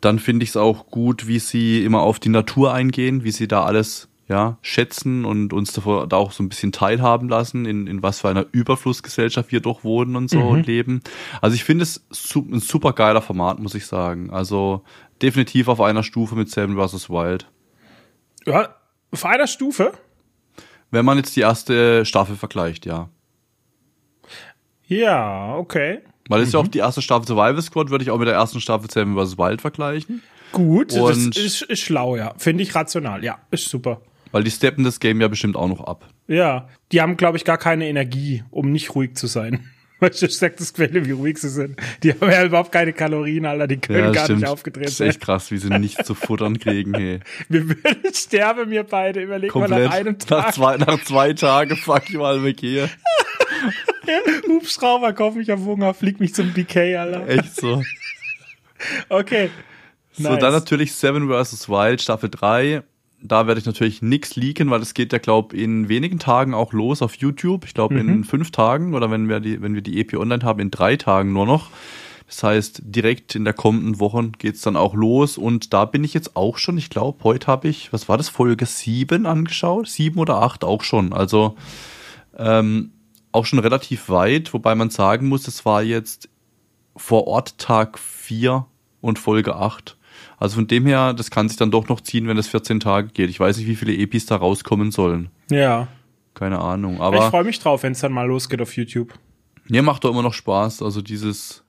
[0.00, 3.46] Dann finde ich es auch gut, wie sie immer auf die Natur eingehen, wie sie
[3.46, 7.86] da alles ja, schätzen und uns davor da auch so ein bisschen teilhaben lassen, in,
[7.86, 11.02] in was für einer Überflussgesellschaft wir doch wohnen und so und leben.
[11.42, 14.30] Also ich finde es su ein super geiler Format, muss ich sagen.
[14.30, 14.82] Also
[15.20, 17.10] definitiv auf einer Stufe mit Seven vs.
[17.10, 17.46] Wild.
[18.46, 18.74] Ja,
[19.12, 19.92] auf einer Stufe?
[20.90, 23.10] Wenn man jetzt die erste Staffel vergleicht, ja.
[24.86, 26.00] Ja, okay.
[26.28, 28.34] Weil es ist ja auch die erste Staffel Survival Squad, würde ich auch mit der
[28.34, 29.36] ersten Staffel Seven vs.
[29.38, 30.22] Wild vergleichen.
[30.52, 32.34] Gut, das Und- ist, ist schlau, ja.
[32.36, 33.24] Finde ich rational.
[33.24, 34.00] Ja, ist super.
[34.32, 36.08] Weil die steppen das Game ja bestimmt auch noch ab.
[36.26, 39.70] Ja, die haben, glaube ich, gar keine Energie, um nicht ruhig zu sein.
[40.00, 41.76] Weißt du, ich sag das Quelle, wie ruhig sie sind.
[42.02, 43.68] Die haben ja überhaupt keine Kalorien, Alter.
[43.68, 45.08] Die können gar nicht aufgedreht Das ist sein.
[45.10, 47.20] echt krass, wie sie nichts zu futtern kriegen, hey.
[47.48, 49.22] Wir würden sterben, wir beide.
[49.22, 49.84] Überleg mal Komplett.
[49.88, 50.54] nach einem Nach Tag.
[50.54, 52.88] zwei, nach zwei Tagen fuck ich mal weg hier.
[54.48, 57.28] Hubschrauber, kauf mich auf Hunger, flieg mich zum BK, Alter.
[57.28, 57.82] Echt so.
[59.08, 59.50] Okay.
[60.12, 60.40] So, Nice.
[60.40, 61.68] dann natürlich Seven vs.
[61.68, 62.82] Wild, Staffel 3.
[63.24, 66.72] Da werde ich natürlich nix leaken, weil es geht ja, glaub, in wenigen Tagen auch
[66.72, 67.64] los auf YouTube.
[67.64, 68.08] Ich glaube, Mhm.
[68.08, 70.96] in fünf Tagen oder wenn wir die, wenn wir die EP online haben, in drei
[70.96, 71.70] Tagen nur noch.
[72.26, 75.36] Das heißt, direkt in der kommenden Woche geht's dann auch los.
[75.38, 78.28] Und da bin ich jetzt auch schon, ich glaube, heute habe ich, was war das,
[78.30, 79.86] Folge 7 angeschaut?
[79.88, 81.12] Sieben oder acht auch schon.
[81.12, 81.56] Also
[82.38, 82.92] ähm,
[83.32, 86.28] auch schon relativ weit, wobei man sagen muss, es war jetzt
[86.96, 88.66] vor Ort Tag 4
[89.00, 89.96] und Folge 8.
[90.38, 93.08] Also von dem her, das kann sich dann doch noch ziehen, wenn es 14 Tage
[93.08, 93.30] geht.
[93.30, 95.30] Ich weiß nicht, wie viele Epis da rauskommen sollen.
[95.50, 95.88] Ja.
[96.34, 96.94] Keine Ahnung.
[96.94, 99.14] ich Aber freue mich drauf, wenn es dann mal losgeht auf YouTube.
[99.68, 100.82] mir macht doch immer noch Spaß.
[100.82, 101.62] Also dieses,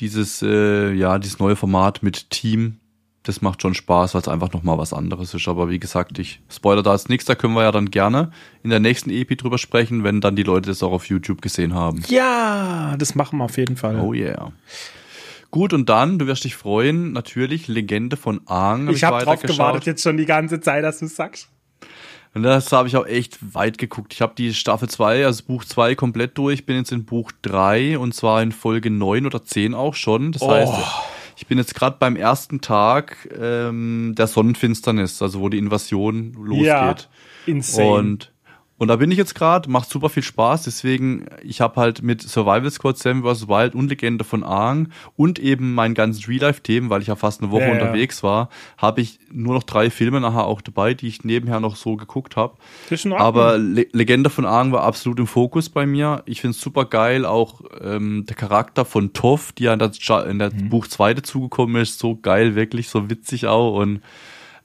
[0.00, 2.78] dieses, äh, ja, dieses neue Format mit Team,
[3.22, 5.48] das macht schon Spaß, weil es einfach noch mal was anderes ist.
[5.48, 7.24] Aber wie gesagt, ich spoiler da jetzt nichts.
[7.24, 8.32] Da können wir ja dann gerne
[8.62, 11.74] in der nächsten Epi drüber sprechen, wenn dann die Leute das auch auf YouTube gesehen
[11.74, 12.02] haben.
[12.08, 13.98] Ja, das machen wir auf jeden Fall.
[14.00, 14.52] Oh yeah.
[15.54, 18.88] Gut, und dann, du wirst dich freuen, natürlich Legende von Aang.
[18.88, 21.48] ich habe drauf gewartet jetzt schon die ganze Zeit, dass du sagst.
[22.34, 24.12] Und das habe ich auch echt weit geguckt.
[24.14, 28.00] Ich habe die Staffel 2, also Buch 2 komplett durch, bin jetzt in Buch 3
[28.00, 30.32] und zwar in Folge 9 oder 10 auch schon.
[30.32, 30.50] Das Oh.
[30.50, 30.72] heißt,
[31.36, 36.66] Ich bin jetzt gerade beim ersten Tag ähm, der Sonnenfinsternis, also wo die Invasion losgeht.
[36.66, 36.96] Ja,
[37.46, 37.88] insane.
[37.90, 38.32] Und
[38.76, 40.64] und da bin ich jetzt gerade, macht super viel Spaß.
[40.64, 43.46] Deswegen, ich habe halt mit Survival Squad, Sam vs.
[43.46, 47.52] Wild und Legende von Aang und eben meinen ganzen Real-Life-Themen, weil ich ja fast eine
[47.52, 48.28] Woche ja, unterwegs ja.
[48.28, 51.94] war, habe ich nur noch drei Filme nachher auch dabei, die ich nebenher noch so
[51.96, 52.56] geguckt habe.
[53.20, 56.22] Aber Le Legende von Aang war absolut im Fokus bei mir.
[56.26, 59.92] Ich finde es super geil, auch ähm, der Charakter von Toff, die ja in der,
[60.26, 60.68] in der mhm.
[60.68, 64.00] Buch 2 dazugekommen ist, so geil, wirklich, so witzig auch und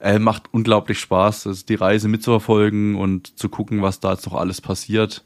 [0.00, 4.34] äh, macht unglaublich Spaß, also die Reise mitzuverfolgen und zu gucken, was da jetzt noch
[4.34, 5.24] alles passiert.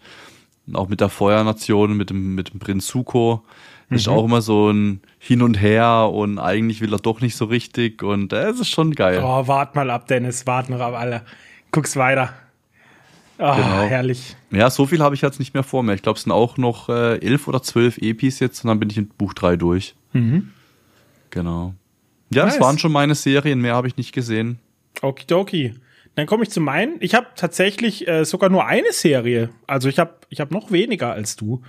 [0.66, 3.42] Und auch mit der Feuernation, mit dem, mit dem Prinz Suko.
[3.88, 3.96] Mhm.
[3.96, 7.44] Ist auch immer so ein Hin und Her und eigentlich will er doch nicht so
[7.44, 9.20] richtig und äh, es ist schon geil.
[9.22, 11.22] Oh, wart mal ab, Dennis, wart noch ab, alle.
[11.70, 12.32] Guck's weiter.
[13.38, 13.82] Oh, genau.
[13.82, 14.37] herrlich.
[14.52, 15.94] Ja, so viel habe ich jetzt nicht mehr vor mir.
[15.94, 18.90] Ich glaube, es sind auch noch äh, elf oder zwölf Epis jetzt und dann bin
[18.90, 19.94] ich in Buch drei durch.
[20.12, 20.52] Mhm.
[21.30, 21.74] Genau.
[22.35, 22.55] Ja, nice.
[22.55, 24.59] das waren schon meine Serien, mehr habe ich nicht gesehen.
[25.03, 25.75] Okidoki.
[26.14, 26.97] Dann komme ich zu meinen.
[27.01, 29.51] Ich habe tatsächlich äh, sogar nur eine Serie.
[29.66, 31.62] Also ich habe ich hab noch weniger als du.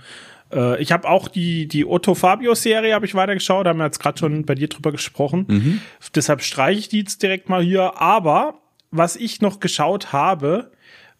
[0.52, 3.86] Äh, ich habe auch die, die Otto Fabio Serie habe ich weitergeschaut, da haben wir
[3.86, 5.46] jetzt gerade schon bei dir drüber gesprochen.
[5.48, 5.80] Mhm.
[6.14, 8.00] Deshalb streiche ich die jetzt direkt mal hier.
[8.00, 10.70] Aber was ich noch geschaut habe,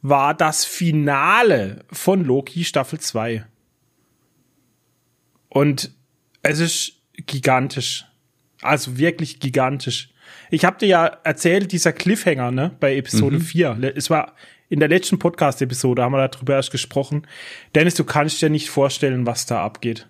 [0.03, 3.45] war das Finale von Loki Staffel 2.
[5.49, 5.91] Und
[6.43, 8.05] es ist gigantisch.
[8.63, 10.11] Also wirklich gigantisch.
[10.51, 13.43] Ich habe dir ja erzählt, dieser Cliffhanger, ne, bei Episode mhm.
[13.43, 13.93] 4.
[13.97, 14.35] Es war
[14.69, 17.27] in der letzten Podcast-Episode, haben wir darüber erst gesprochen.
[17.75, 20.09] Dennis, du kannst dir nicht vorstellen, was da abgeht.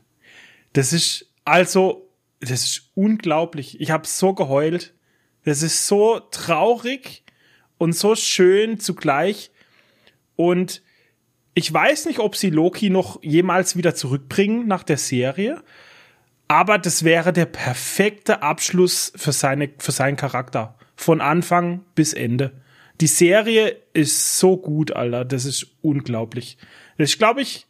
[0.73, 3.81] Das ist also, das ist unglaublich.
[3.81, 4.95] Ich habe so geheult.
[5.45, 7.23] Das ist so traurig
[7.79, 9.51] und so schön zugleich.
[10.35, 10.83] Und
[11.55, 15.63] ich weiß nicht, ob sie Loki noch jemals wieder zurückbringen nach der Serie.
[16.49, 20.77] Aber das wäre der perfekte Abschluss für, seine, für seinen Charakter.
[20.95, 22.53] Von Anfang bis Ende.
[23.01, 25.25] Die Serie ist so gut, Alter.
[25.25, 26.57] Das ist unglaublich.
[26.97, 27.67] Das ist, glaube ich,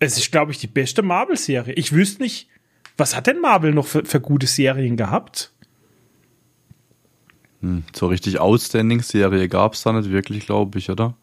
[0.00, 1.74] es ist, glaube ich, die beste Marvel-Serie.
[1.74, 2.48] Ich wüsste nicht,
[2.96, 5.52] was hat denn Marvel noch für, für gute Serien gehabt?
[7.60, 11.16] Hm, so richtig Outstanding-Serie gab es da nicht wirklich, glaube ich, oder?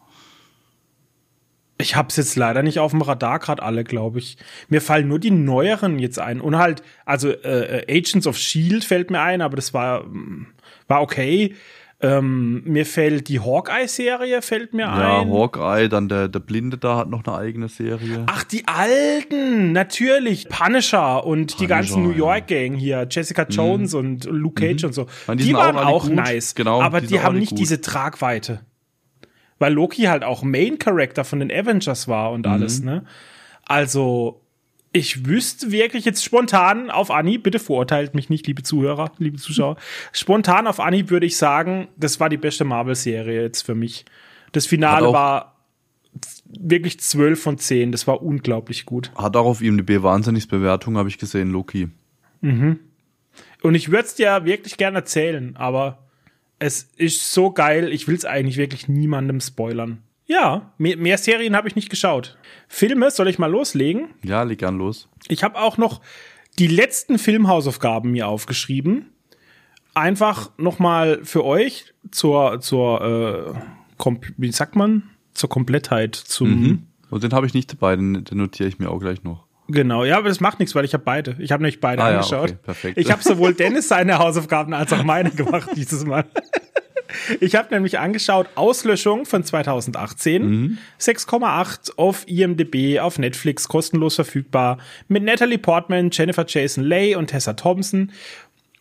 [1.80, 4.36] Ich hab's jetzt leider nicht auf dem Radar gerade alle, glaube ich.
[4.68, 8.84] Mir fallen nur die neueren jetzt ein und halt also äh, äh, Agents of Shield
[8.84, 10.04] fällt mir ein, aber das war
[10.88, 11.54] war okay.
[12.00, 15.28] Ähm, mir fällt die Hawkeye-Serie, fällt mir ja, ein.
[15.28, 18.22] Ja, Hawkeye, dann der, der Blinde da hat noch eine eigene Serie.
[18.26, 20.48] Ach, die alten, natürlich.
[20.48, 23.50] Punisher und Punisher, die ganzen New York-Gang hier, Jessica mhm.
[23.50, 23.98] Jones mhm.
[23.98, 24.86] und Luke Cage mhm.
[24.86, 25.06] und so.
[25.34, 27.58] die, die waren auch, auch nice, genau, aber die, die haben nicht gut.
[27.58, 28.60] diese Tragweite
[29.58, 32.52] weil Loki halt auch Main Character von den Avengers war und mhm.
[32.52, 33.04] alles, ne?
[33.64, 34.40] Also,
[34.92, 39.76] ich wüsste wirklich jetzt spontan auf Anhieb, bitte verurteilt mich nicht, liebe Zuhörer, liebe Zuschauer.
[40.12, 44.06] Spontan auf Anhieb würde ich sagen, das war die beste Marvel-Serie jetzt für mich.
[44.52, 45.56] Das Finale war
[46.46, 47.92] wirklich 12 von 10.
[47.92, 49.12] Das war unglaublich gut.
[49.14, 51.90] Hat auch auf ihm IMDb wahnsinnig Bewertung, habe ich gesehen, Loki.
[52.40, 52.80] Mhm.
[53.62, 56.07] Und ich würde es dir wirklich gerne erzählen, aber
[56.58, 60.02] es ist so geil, ich will es eigentlich wirklich niemandem spoilern.
[60.26, 62.36] Ja, mehr, mehr Serien habe ich nicht geschaut.
[62.68, 64.08] Filme, soll ich mal loslegen?
[64.22, 65.08] Ja, leg gern los.
[65.28, 66.02] Ich habe auch noch
[66.58, 69.06] die letzten Filmhausaufgaben mir aufgeschrieben.
[69.94, 73.56] Einfach nochmal für euch zur, zur
[73.98, 75.04] äh, wie sagt man?
[75.32, 76.14] Zur Komplettheit.
[76.14, 76.86] Zum mhm.
[77.10, 79.47] Und den habe ich nicht dabei, den, den notiere ich mir auch gleich noch.
[79.68, 81.36] Genau, ja, aber das macht nichts, weil ich habe beide.
[81.38, 82.50] Ich habe nämlich beide ah, angeschaut.
[82.50, 82.98] Ja, okay, perfekt.
[82.98, 86.24] Ich habe sowohl Dennis seine Hausaufgaben als auch meine gemacht dieses Mal.
[87.40, 90.78] Ich habe nämlich angeschaut Auslöschung von 2018, mhm.
[91.00, 94.76] 6,8 auf IMDb, auf Netflix kostenlos verfügbar
[95.08, 98.12] mit Natalie Portman, Jennifer Jason Leigh und Tessa Thompson.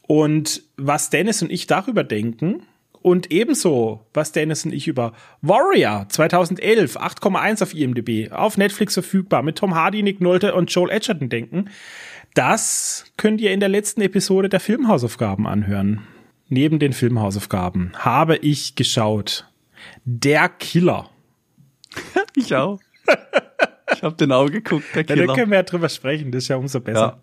[0.08, 2.64] Und was Dennis und ich darüber denken,
[3.08, 9.44] und ebenso, was Dennis und ich über Warrior 2011, 8,1 auf IMDb, auf Netflix verfügbar,
[9.44, 11.70] mit Tom Hardy, Nick Nolte und Joel Edgerton denken,
[12.34, 16.06] das könnt ihr in der letzten Episode der Filmhausaufgaben anhören.
[16.50, 19.48] Neben den Filmhausaufgaben habe ich geschaut.
[20.04, 21.10] Der Killer.
[22.36, 22.80] ich auch.
[23.94, 25.22] Ich habe den auch geguckt, der Killer.
[25.22, 27.00] Ja, da können wir ja drüber sprechen, das ist ja umso besser.
[27.00, 27.22] Ja.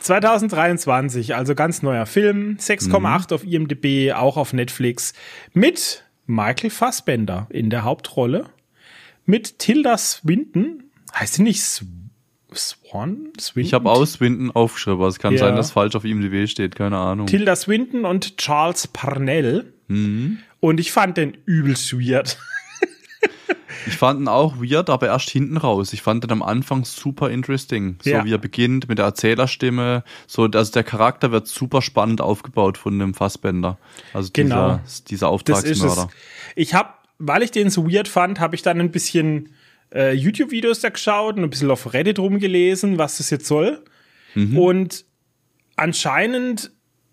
[0.00, 3.34] 2023, also ganz neuer Film, 6,8 mhm.
[3.34, 5.12] auf IMDb, auch auf Netflix,
[5.52, 8.46] mit Michael Fassbender in der Hauptrolle,
[9.26, 12.08] mit Tilda Swinton, heißt sie nicht Swan?
[12.54, 13.32] Swinton?
[13.56, 15.40] Ich habe aus Swinton aufgeschrieben, aber es kann ja.
[15.40, 17.26] sein, dass falsch auf IMDb steht, keine Ahnung.
[17.26, 19.72] Tilda Swinton und Charles Parnell.
[19.88, 20.38] Mhm.
[20.60, 22.38] Und ich fand den übelst weird.
[23.86, 25.92] Ich fand ihn auch weird, aber erst hinten raus.
[25.92, 27.96] Ich fand ihn am Anfang super interesting.
[28.02, 28.24] So Ja.
[28.24, 30.04] wie er beginnt mit der Erzählerstimme.
[30.26, 33.78] So, also der Charakter wird super spannend aufgebaut von dem Fassbender.
[34.12, 34.80] Also Genau.
[34.84, 35.82] dieser, dieser Das ist es.
[35.84, 36.08] Auftragsmörder.
[36.56, 39.50] Ich habe, weil ich den so weird fand, habe ich dann ein bisschen
[39.94, 43.82] äh, YouTube-Videos da geschaut und ein bisschen auf Reddit rumgelesen, was das jetzt soll.
[44.34, 45.04] Und
[45.76, 46.70] anscheinend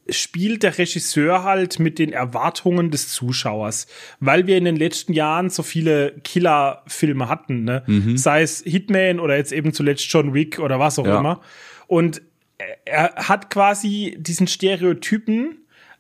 [0.10, 3.88] spielt der Regisseur halt mit den Erwartungen des Zuschauers,
[4.20, 7.84] weil wir in den letzten Jahren so viele Killer-Filme hatten, ne?
[8.16, 11.20] sei es Hitman oder jetzt eben zuletzt John Wick oder was auch Ja.
[11.20, 11.42] immer.
[11.88, 12.22] Und
[12.86, 15.58] er hat quasi diesen Stereotypen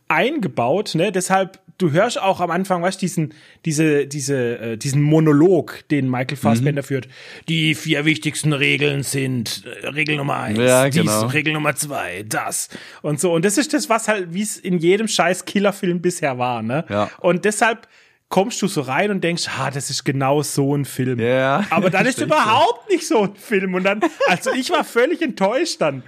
[0.08, 1.12] eingebaut, ne?
[1.12, 3.34] Deshalb, du hörst auch am Anfang, weißt diesen,
[3.66, 6.86] diese, diese, äh, diesen Monolog, den Michael Fassbender Mhm.
[6.86, 7.08] führt.
[7.50, 11.28] Die vier wichtigsten Regeln sind äh, Regel Nummer eins, Ja, dies, genau.
[11.28, 12.70] Regel Nummer zwei, das
[13.02, 13.34] und so.
[13.34, 16.86] Und das ist das, was halt, wie es in jedem scheiß Killerfilm bisher war, ne?
[16.90, 17.10] Ja.
[17.20, 17.88] Und deshalb
[18.30, 21.20] kommst du so rein und denkst, ah, das ist genau so ein Film.
[21.20, 23.76] Ja, Aber dann ist überhaupt nicht so ein Film.
[23.76, 26.04] Und dann, also ich war völlig enttäuscht dann.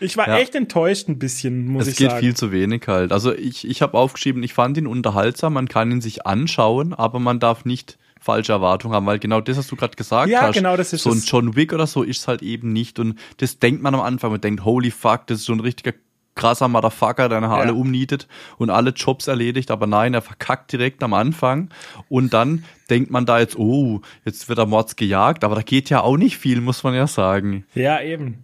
[0.00, 0.38] Ich war Ja.
[0.38, 2.20] echt enttäuscht ein bisschen, muss Es ich geht sagen.
[2.20, 3.12] viel zu wenig halt.
[3.12, 7.20] Also ich, ich habe aufgeschrieben, ich fand ihn unterhaltsam, man kann ihn sich anschauen, aber
[7.20, 10.54] man darf nicht falsche Erwartungen haben, weil genau das, was du gerade gesagt Ja, hast,
[10.54, 11.30] genau, das ist so ein es.
[11.30, 14.30] John Wick oder so ist es halt eben nicht und das denkt man am Anfang,
[14.30, 15.92] man denkt, holy fuck, das ist so ein richtiger
[16.34, 17.62] krasser Motherfucker, der nachher Ja.
[17.62, 21.70] alle umnietet und alle Jobs erledigt, aber nein, er verkackt direkt am Anfang
[22.08, 25.88] und dann denkt man da jetzt, oh, jetzt wird er Mords gejagt, aber da geht
[25.90, 27.64] ja auch nicht viel, muss man ja sagen.
[27.74, 28.42] Ja, eben.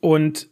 [0.00, 0.48] Und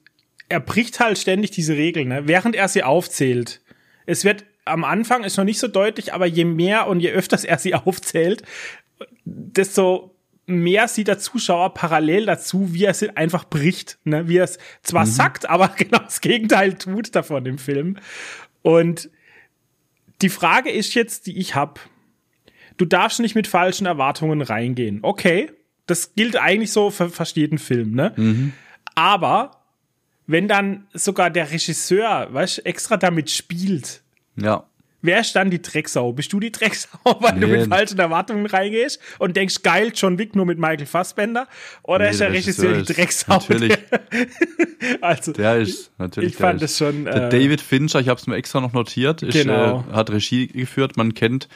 [0.54, 2.28] er bricht halt ständig diese Regeln, ne?
[2.28, 3.60] während er sie aufzählt.
[4.06, 7.44] Es wird am Anfang ist noch nicht so deutlich, aber je mehr und je öfters
[7.44, 8.44] er sie aufzählt,
[9.24, 10.14] desto
[10.46, 14.28] mehr sieht der Zuschauer parallel dazu, wie er sie einfach bricht, ne?
[14.28, 17.96] wie er es zwar sagt, aber genau das Gegenteil tut davon im Film.
[18.62, 19.10] Und
[20.22, 21.80] die Frage ist jetzt, die ich habe,
[22.76, 25.00] du darfst nicht mit falschen Erwartungen reingehen.
[25.02, 25.50] Okay,
[25.86, 28.52] das gilt eigentlich so für fast jeden Film, ne?
[28.94, 29.63] Aber
[30.26, 34.02] wenn dann sogar der Regisseur, weißt, extra damit spielt,
[34.36, 34.64] Ja.
[35.02, 36.12] wer ist dann die Drecksau?
[36.12, 37.58] Bist du die Drecksau, weil du Nee.
[37.58, 41.46] mit falschen Erwartungen reingehst und denkst, geil, John Wick nur mit Michael Fassbender?
[41.82, 43.34] Oder Nee, ist der der Regisseur die Regisseur ist- Drecksau?
[43.34, 43.78] natürlich.
[45.00, 46.30] also, Der ist natürlich.
[46.30, 48.72] ich fand der es schon, Der äh, David Fincher, ich habe es mir extra noch
[48.72, 49.84] notiert, ist, Genau.
[49.90, 50.96] äh, hat Regie geführt.
[50.96, 51.48] Man kennt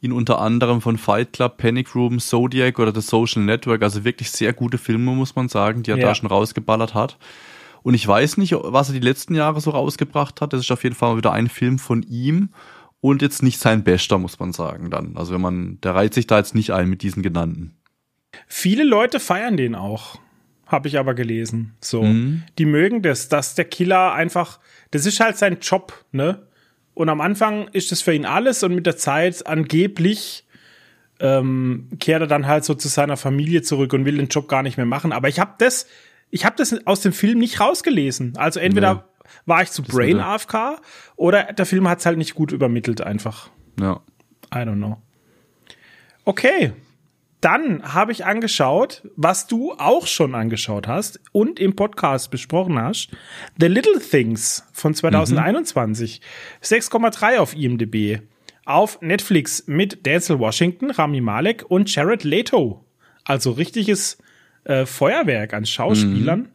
[0.00, 3.82] ihn unter anderem von Fight Club, Panic Room, Zodiac oder The Social Network.
[3.82, 6.06] Also wirklich sehr gute Filme, muss man sagen, die er Ja.
[6.08, 7.16] da schon rausgeballert hat.
[7.86, 10.52] Und ich weiß nicht, was er die letzten Jahre so rausgebracht hat.
[10.52, 12.48] Das ist auf jeden Fall mal wieder ein Film von ihm
[13.00, 15.16] und jetzt nicht sein Bester, muss man sagen dann.
[15.16, 17.76] Also wenn man, der reiht sich da jetzt nicht ein mit diesen genannten.
[18.48, 20.18] viele Leute feiern den auch.
[20.66, 21.76] Habe ich aber gelesen.
[21.80, 22.02] So.
[22.02, 22.42] Mhm.
[22.58, 24.58] Die mögen das, dass der Killer einfach,
[24.90, 26.42] das ist halt sein Job, ne?
[26.92, 30.44] Und am Anfang ist das für ihn alles und mit der Zeit angeblich
[31.20, 34.64] ähm, kehrt er dann halt so zu seiner Familie zurück und will den Job gar
[34.64, 35.12] nicht mehr machen.
[35.12, 35.86] Aber ich habe das,
[36.30, 38.36] ich habe das aus dem Film nicht rausgelesen.
[38.36, 39.00] Also entweder Nee.
[39.46, 40.80] war ich zu Brain mit der- AFK
[41.16, 43.50] oder der Film hat es halt nicht gut übermittelt einfach.
[43.80, 44.00] Ja.
[44.54, 44.98] I don't know.
[46.24, 46.72] Okay.
[47.42, 53.10] Dann habe ich angeschaut, was du auch schon angeschaut hast und im Podcast besprochen hast.
[53.60, 56.22] The Little Things von 2021.
[56.62, 58.22] 6,3 auf IMDb.
[58.64, 62.84] Auf Netflix mit Denzel Washington, Rami Malek und Jared Leto.
[63.22, 64.18] Also richtiges
[64.66, 66.48] äh, Feuerwerk an Schauspielern.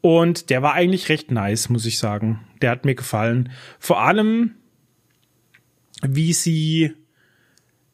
[0.00, 2.40] Und der war eigentlich recht nice, muss ich sagen.
[2.60, 3.50] Der hat mir gefallen.
[3.78, 4.56] Vor allem,
[6.02, 6.92] wie sie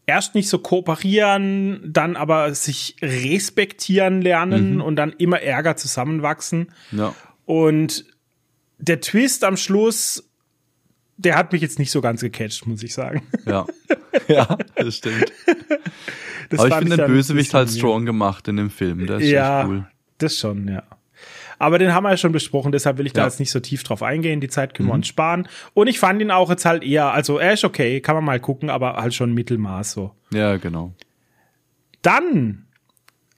[0.06, 6.72] erst nicht so kooperieren, dann aber sich respektieren lernen und dann immer ärger zusammenwachsen.
[6.90, 7.14] Ja.
[7.44, 8.06] Und
[8.78, 10.29] der Twist am Schluss,
[11.24, 13.22] der hat mich jetzt nicht so ganz gecatcht, muss ich sagen.
[13.46, 13.66] Ja.
[14.28, 15.33] ja, das stimmt.
[16.48, 19.06] Das Aber ich finde den Bösewicht halt strong gemacht in dem Film.
[19.06, 19.87] Der ist ja, cool.
[20.18, 20.83] das schon, ja.
[21.59, 23.26] Aber den haben wir ja schon besprochen, deshalb will ich da Ja.
[23.26, 23.30] Mhm.
[23.30, 24.40] jetzt nicht so tief drauf eingehen.
[24.40, 25.46] Die Zeit können wir uns sparen.
[25.74, 28.40] Und ich fand ihn auch jetzt halt eher, also er ist okay, kann man mal
[28.40, 30.14] gucken, aber halt schon Mittelmaß so.
[30.33, 30.94] Ja, genau.
[32.00, 32.66] Dann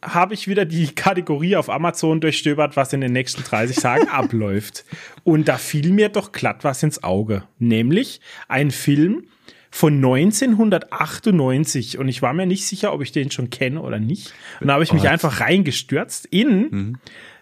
[0.02, 4.84] habe ich wieder die Kategorie auf Amazon durchstöbert, was in den nächsten 30 Tagen abläuft.
[5.24, 7.44] Und da fiel mir doch glatt was ins Auge.
[7.58, 9.24] Nämlich ein Film
[9.70, 11.98] von 1998.
[11.98, 14.34] Und ich war mir nicht sicher, ob ich den schon kenne oder nicht.
[14.60, 16.98] Und da habe ich mich einfach reingestürzt in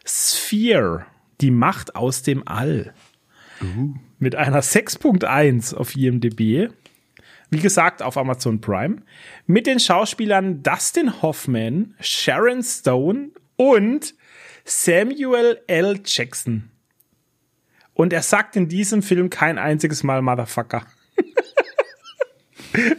[0.07, 1.07] Sphere,
[1.40, 2.94] die Macht aus dem All.
[4.18, 6.70] Mit einer 6.1 auf IMDb.
[7.50, 9.02] Wie gesagt, auf Amazon Prime.
[9.46, 14.14] Mit den Schauspielern Dustin Hoffman, Sharon Stone und
[14.64, 16.00] Samuel L.
[16.04, 16.70] Jackson.
[17.92, 20.86] Und er sagt in diesem Film kein einziges Mal Motherfucker.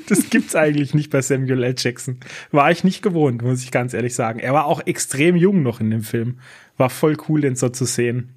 [0.07, 1.75] Das gibt's eigentlich nicht bei Samuel L.
[1.77, 2.19] Jackson.
[2.51, 4.39] War ich nicht gewohnt, muss ich ganz ehrlich sagen.
[4.39, 6.39] Er war auch extrem jung noch in dem Film.
[6.75, 8.35] War voll cool, den so zu sehen.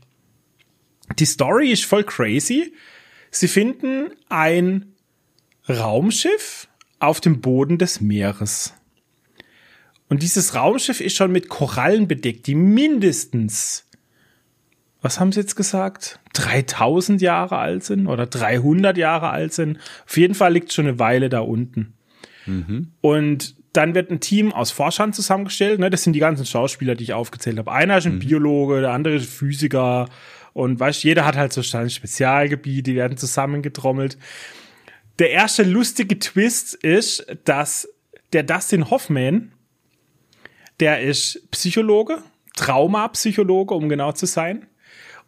[1.19, 2.73] Die Story ist voll crazy.
[3.33, 4.94] Sie finden ein
[5.69, 8.75] Raumschiff auf dem Boden des Meeres.
[10.09, 13.87] Und dieses Raumschiff ist schon mit Korallen bedeckt, die mindestens,
[15.01, 16.21] was haben sie jetzt gesagt?
[16.35, 19.79] 3000 Jahre alt sind oder 300 Jahre alt sind.
[20.07, 21.95] Auf jeden Fall liegt schon eine Weile da unten.
[22.47, 22.93] Mhm.
[23.01, 25.81] Und dann wird ein Team aus Forschern zusammengestellt.
[25.81, 25.91] Ne?
[25.91, 27.73] Das sind die ganzen Schauspieler, die ich aufgezählt habe.
[27.73, 28.21] Einer ist ein mhm.
[28.21, 30.09] Biologe, der andere ist Physiker.
[30.53, 34.17] Und weißt, jeder hat halt so ein Spezialgebiet, die werden zusammengetrommelt.
[35.19, 37.89] Der erste lustige Twist ist, dass
[38.33, 39.53] der Dustin Hoffman,
[40.81, 42.19] der ist Psychologe,
[42.57, 44.67] Traumapsychologe, um genau zu sein.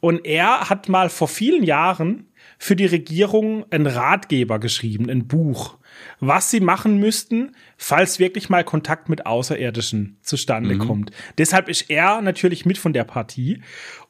[0.00, 2.26] Und er hat mal vor vielen Jahren
[2.58, 5.78] für die Regierung einen Ratgeber geschrieben, ein Buch,
[6.20, 10.78] was sie machen müssten, falls wirklich mal Kontakt mit Außerirdischen zustande mhm.
[10.78, 11.10] kommt.
[11.38, 13.62] Deshalb ist er natürlich mit von der Partie.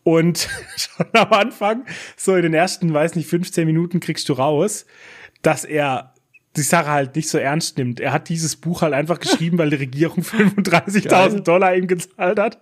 [0.05, 1.85] Und schon am Anfang,
[2.17, 4.87] so in den ersten, weiß nicht, 15 Minuten kriegst du raus,
[5.47, 6.13] dass er
[6.57, 8.01] die Sache halt nicht so ernst nimmt.
[8.01, 12.61] Er hat dieses Buch halt einfach geschrieben, weil die Regierung 35.000 Dollar ihm gezahlt hat.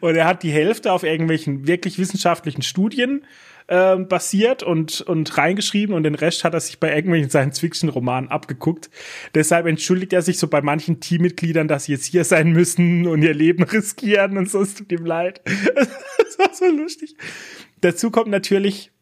[0.00, 3.24] Und er hat die Hälfte auf irgendwelchen wirklich wissenschaftlichen Studien
[3.66, 8.90] äh, basiert und, und reingeschrieben und den Rest hat er sich bei irgendwelchen Science-Fiction-Romanen abgeguckt.
[9.34, 13.22] Deshalb entschuldigt er sich so bei manchen Teammitgliedern, dass sie jetzt hier sein müssen und
[13.22, 14.60] ihr Leben riskieren und so.
[14.60, 15.40] Es tut ihm leid.
[15.74, 17.16] das war so lustig.
[17.80, 18.92] Dazu kommt natürlich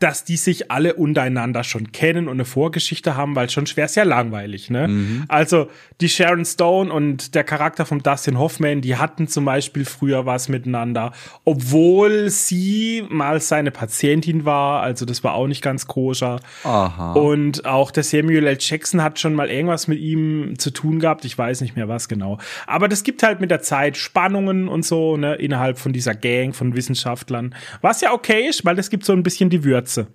[0.00, 4.04] dass die sich alle untereinander schon kennen und eine Vorgeschichte haben, weil schon schwer sehr
[4.04, 4.86] langweilig, ne?
[4.86, 5.24] Mhm.
[5.28, 5.68] Also
[6.00, 10.48] die Sharon Stone und der Charakter von Dustin Hoffman, die hatten zum Beispiel früher was
[10.48, 11.12] miteinander,
[11.44, 16.40] obwohl sie mal seine Patientin war, also das war auch nicht ganz koscher.
[16.64, 17.14] Aha.
[17.14, 18.58] Und auch der Samuel L.
[18.60, 22.08] Jackson hat schon mal irgendwas mit ihm zu tun gehabt, ich weiß nicht mehr was
[22.08, 22.38] genau.
[22.66, 26.54] Aber das gibt halt mit der Zeit Spannungen und so, ne, innerhalb von dieser Gang
[26.54, 30.08] von Wissenschaftlern, was ja okay ist, weil das gibt so ein bisschen die Würze Würze.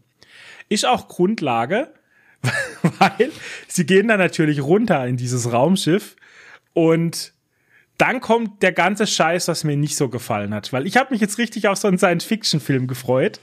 [0.67, 1.93] Ist auch Grundlage,
[2.99, 3.31] weil
[3.67, 6.15] sie gehen dann natürlich runter in dieses Raumschiff
[6.73, 7.33] und
[7.97, 11.21] dann kommt der ganze Scheiß, was mir nicht so gefallen hat, weil ich habe mich
[11.21, 13.39] jetzt richtig auf so einen Science-Fiction-Film gefreut,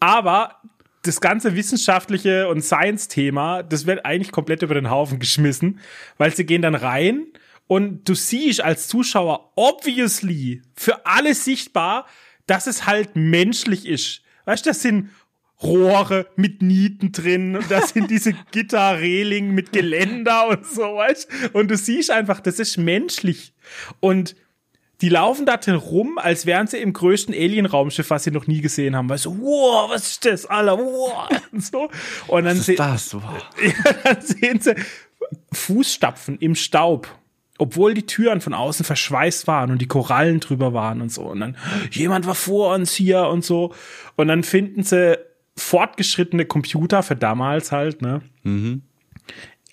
[0.00, 0.60] aber
[1.02, 5.78] das ganze wissenschaftliche und Science-Thema, das wird eigentlich komplett über den Haufen geschmissen,
[6.18, 7.26] weil sie gehen dann rein
[7.68, 12.06] und du siehst als Zuschauer obviously für alle sichtbar,
[12.46, 14.23] dass es halt menschlich ist.
[14.44, 15.10] Weißt du, das sind
[15.62, 21.70] Rohre mit Nieten drin und das sind diese Gitterreling mit Geländer und so, weißt Und
[21.70, 23.54] du siehst einfach, das ist menschlich.
[24.00, 24.36] Und
[25.00, 28.60] die laufen da drin rum, als wären sie im größten Alien-Raumschiff, was sie noch nie
[28.60, 29.08] gesehen haben.
[29.08, 31.90] Weißt du, wow, was ist das, Alter, wow, und so.
[32.26, 33.14] Und dann, was ist das?
[33.14, 33.22] Wow.
[33.62, 34.74] Ja, dann sehen sie
[35.52, 37.08] Fußstapfen im Staub
[37.58, 41.22] obwohl die Türen von außen verschweißt waren und die Korallen drüber waren und so.
[41.22, 41.56] Und dann,
[41.90, 43.72] jemand war vor uns hier und so.
[44.16, 45.18] Und dann finden sie
[45.56, 48.22] fortgeschrittene Computer für damals halt, ne?
[48.42, 48.82] Mhm.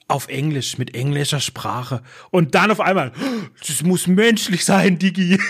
[0.08, 2.04] Auf Englisch, mit englischer Sprache.
[2.30, 3.14] Und dann auf einmal,
[3.68, 5.40] das muss menschlich sein, Digi.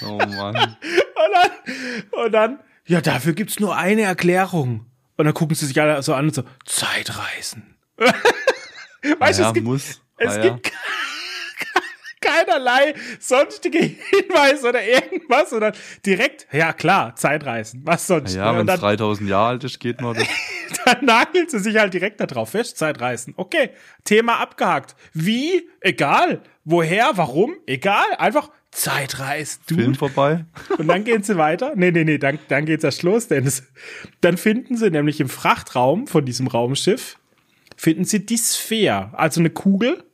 [0.00, 0.54] Oh Mann.
[0.54, 4.86] Und dann, und dann, ja, dafür gibt's nur eine Erklärung.
[5.16, 7.74] Und dann gucken sie sich alle so an und so, Zeitreisen.
[7.98, 10.00] weißt du, ja, es gibt, muss.
[10.18, 10.72] Es ah, gibt
[12.20, 15.72] keinerlei sonstige Hinweise oder irgendwas, sondern
[16.04, 18.34] direkt, ja klar, Zeitreisen, was sonst.
[18.34, 20.26] Ja, wenn es 3000 Jahre alt ist, geht man das.
[20.84, 23.34] dann nagelt sie sich halt direkt darauf fest, Zeitreisen.
[23.36, 23.70] Okay,
[24.04, 24.96] Thema abgehakt.
[25.12, 25.68] Wie?
[25.80, 26.42] Egal.
[26.64, 27.12] Woher?
[27.14, 27.54] Warum?
[27.66, 28.06] Egal.
[28.18, 29.62] Einfach Zeitreisen.
[29.66, 29.76] Du.
[29.76, 30.44] Film vorbei.
[30.76, 31.72] Und dann gehen sie weiter.
[31.74, 33.64] Nee, nee, nee, dann, dann geht's erst los, denn es,
[34.20, 37.18] dann finden sie nämlich im Frachtraum von diesem Raumschiff,
[37.76, 40.04] finden sie die Sphäre, also eine Kugel,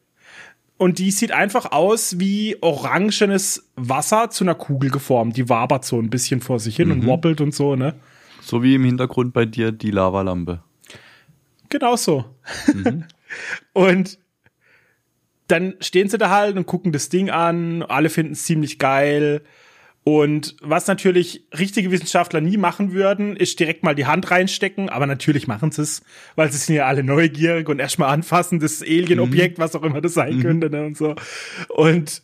[0.85, 5.35] und die sieht einfach aus wie orangenes Wasser zu einer Kugel geformt.
[5.35, 6.93] Die wabert so ein bisschen vor sich hin mhm.
[6.93, 7.95] und wobbelt und so, ne?
[8.43, 10.63] So wie im Hintergrund bei dir die Lavalampe.
[11.71, 12.27] Genau so.
[12.75, 13.05] Mhm.
[13.73, 14.19] und
[15.49, 17.83] dann stehen sie da halt und gucken das Ding an.
[17.83, 19.41] Alle finden es ziemlich geil.
[20.07, 25.07] Und was natürlich richtige Wissenschaftler nie machen würden, ist direkt mal die Hand reinstecken, aber
[25.07, 26.03] natürlich machen sie es,
[26.37, 29.63] weil sie sind ja alle neugierig und erstmal anfassen, das Alien-Objekt, mhm.
[29.63, 30.43] was auch immer das sein mhm.
[30.43, 31.15] könnte, ne, und so.
[31.69, 32.23] Und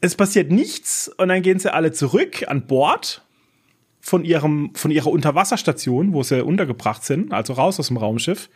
[0.00, 3.22] es passiert nichts und dann gehen sie alle zurück an Bord
[4.00, 8.48] von ihrem, von ihrer Unterwasserstation, wo sie untergebracht sind, also raus aus dem Raumschiff.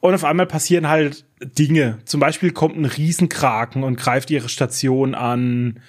[0.00, 1.98] Und auf einmal passieren halt Dinge.
[2.06, 5.80] Zum Beispiel kommt ein Riesenkraken und greift ihre Station an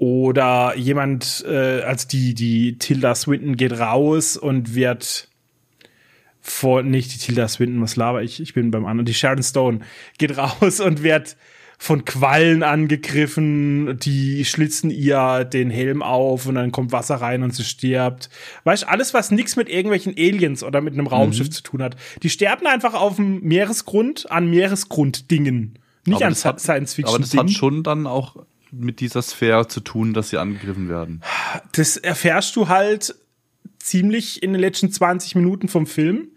[0.00, 5.28] oder jemand, äh, als die, die Tilda Swinton geht raus und wird
[6.40, 9.80] vor, nicht die Tilda Swinton, was laber ich, ich bin beim anderen, die Sharon Stone
[10.16, 11.36] geht raus und wird
[11.76, 17.54] von Quallen angegriffen, die schlitzen ihr den Helm auf und dann kommt Wasser rein und
[17.54, 18.30] sie stirbt.
[18.64, 21.52] Weißt alles, was nichts mit irgendwelchen Aliens oder mit einem Raumschiff mhm.
[21.52, 21.96] zu tun hat.
[22.22, 25.78] Die sterben einfach auf dem Meeresgrund an Meeresgrunddingen.
[26.06, 27.16] Nicht aber an Science Fiction.
[27.16, 28.36] Aber das hat schon dann auch
[28.72, 31.22] mit dieser Sphäre zu tun, dass sie angegriffen werden.
[31.72, 33.14] Das erfährst du halt
[33.78, 36.28] ziemlich in den letzten 20 Minuten vom Film.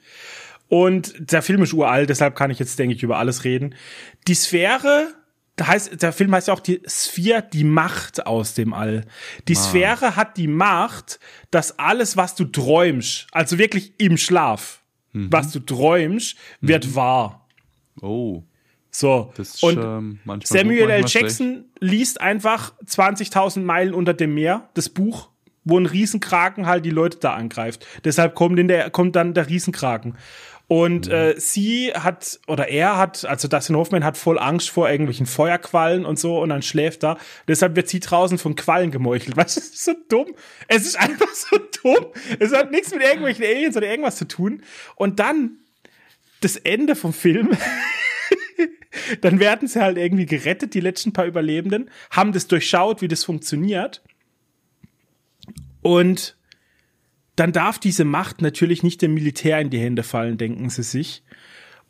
[0.69, 3.75] Und der Film ist uralt, deshalb kann ich jetzt, denke ich, über alles reden.
[4.27, 5.13] Die Sphäre
[5.55, 9.05] da heißt, der Film heißt ja auch die Sphäre, die Macht aus dem All.
[9.47, 9.59] Die ah.
[9.59, 11.19] Sphäre hat die Macht,
[11.51, 14.81] dass alles, was du träumst, also wirklich im Schlaf,
[15.11, 15.31] mhm.
[15.31, 16.95] was du träumst, wird mhm.
[16.95, 17.47] wahr.
[18.01, 18.43] Oh.
[18.93, 19.33] So.
[19.37, 21.05] Ist, und ähm, Samuel L.
[21.07, 21.65] Jackson schlecht.
[21.79, 25.29] liest einfach 20.000 Meilen unter dem Meer, das Buch,
[25.65, 27.85] wo ein Riesenkraken halt die Leute da angreift.
[28.05, 30.15] Deshalb kommt, in der, kommt dann der Riesenkraken.
[30.67, 31.13] Und mhm.
[31.13, 36.05] äh, sie hat, oder er hat, also Dustin Hoffman hat voll Angst vor irgendwelchen Feuerquallen
[36.05, 37.17] und so und dann schläft er.
[37.47, 39.35] Deshalb wird sie draußen von Quallen gemeuchelt.
[39.37, 40.35] Weißt du, das ist so dumm.
[40.67, 42.05] Es ist einfach so dumm.
[42.39, 44.61] Es hat nichts mit irgendwelchen Aliens oder irgendwas zu tun.
[44.95, 45.57] Und dann
[46.41, 47.57] das Ende vom Film.
[49.21, 53.23] dann werden sie halt irgendwie gerettet, die letzten paar Überlebenden, haben das durchschaut, wie das
[53.23, 54.03] funktioniert.
[55.81, 56.37] Und
[57.35, 61.23] dann darf diese Macht natürlich nicht dem Militär in die Hände fallen, denken sie sich.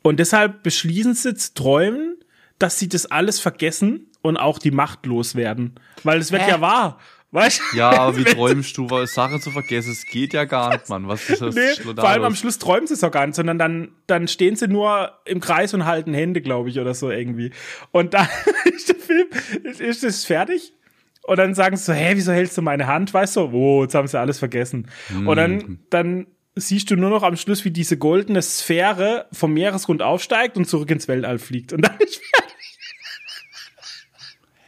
[0.02, 2.16] Und deshalb beschließen sie zu träumen,
[2.58, 5.74] dass sie das alles vergessen und auch die Macht loswerden.
[6.02, 6.50] Weil es wird Hä?
[6.50, 6.98] ja wahr.
[7.34, 7.60] Weißt?
[7.74, 9.90] Ja, aber wie träumst du, weil Sachen zu vergessen?
[9.90, 11.08] Es geht ja gar nicht, Mann.
[11.08, 11.54] Was ist das?
[11.56, 14.54] Nee, vor allem am Schluss träumen sie es auch gar nicht, sondern dann, dann stehen
[14.54, 17.50] sie nur im Kreis und halten Hände, glaube ich, oder so irgendwie.
[17.90, 18.28] Und dann
[18.76, 19.26] ist der Film,
[19.64, 20.74] ist es fertig
[21.22, 23.12] und dann sagen sie so, hä, wieso hältst du meine Hand?
[23.12, 24.88] Weißt du, oh, jetzt haben sie alles vergessen.
[25.08, 25.26] Mhm.
[25.26, 30.02] Und dann, dann siehst du nur noch am Schluss, wie diese goldene Sphäre vom Meeresgrund
[30.02, 31.72] aufsteigt und zurück ins Weltall fliegt.
[31.72, 32.78] Und dann ist fertig.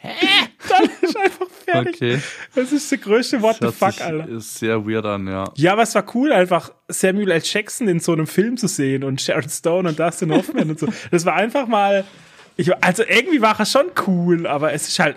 [0.00, 0.45] Hä?
[0.78, 1.94] Dann ist einfach fertig.
[1.94, 2.20] Okay.
[2.54, 4.28] Das ist der größte What the fuck, Alter.
[4.28, 5.44] Ist sehr weird an, ja.
[5.56, 7.42] Ja, aber es war cool, einfach Samuel L.
[7.42, 10.88] Jackson in so einem Film zu sehen und Sharon Stone und Dustin Hoffman und so.
[11.10, 12.04] Das war einfach mal,
[12.56, 15.16] ich, also irgendwie war er schon cool, aber es ist halt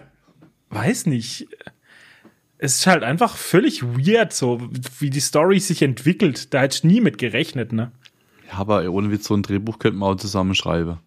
[0.70, 1.48] weiß nicht.
[2.58, 4.60] Es ist halt einfach völlig weird, so
[5.00, 6.54] wie die Story sich entwickelt.
[6.54, 7.92] Da hätte ich nie mit gerechnet, ne?
[8.52, 10.98] Ja, aber ohne Witz, so ein Drehbuch könnten wir auch zusammenschreiben.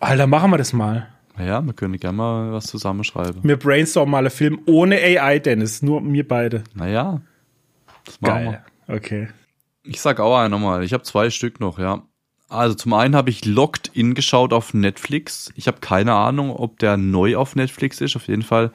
[0.00, 1.08] Alter, machen wir das mal.
[1.38, 3.42] Ja, wir können gerne mal was zusammenschreiben.
[3.42, 5.82] Wir brainstormen mal einen Film ohne AI, Dennis.
[5.82, 6.64] Nur wir beide.
[6.74, 7.20] Naja.
[8.04, 8.62] Das machen Geil.
[8.86, 8.96] wir.
[8.96, 9.28] Okay.
[9.82, 10.82] Ich sag auch einer nochmal.
[10.84, 12.02] Ich habe zwei Stück noch, ja.
[12.48, 15.52] Also zum einen habe ich Locked In geschaut auf Netflix.
[15.56, 18.14] Ich habe keine Ahnung, ob der neu auf Netflix ist.
[18.16, 18.70] Auf jeden Fall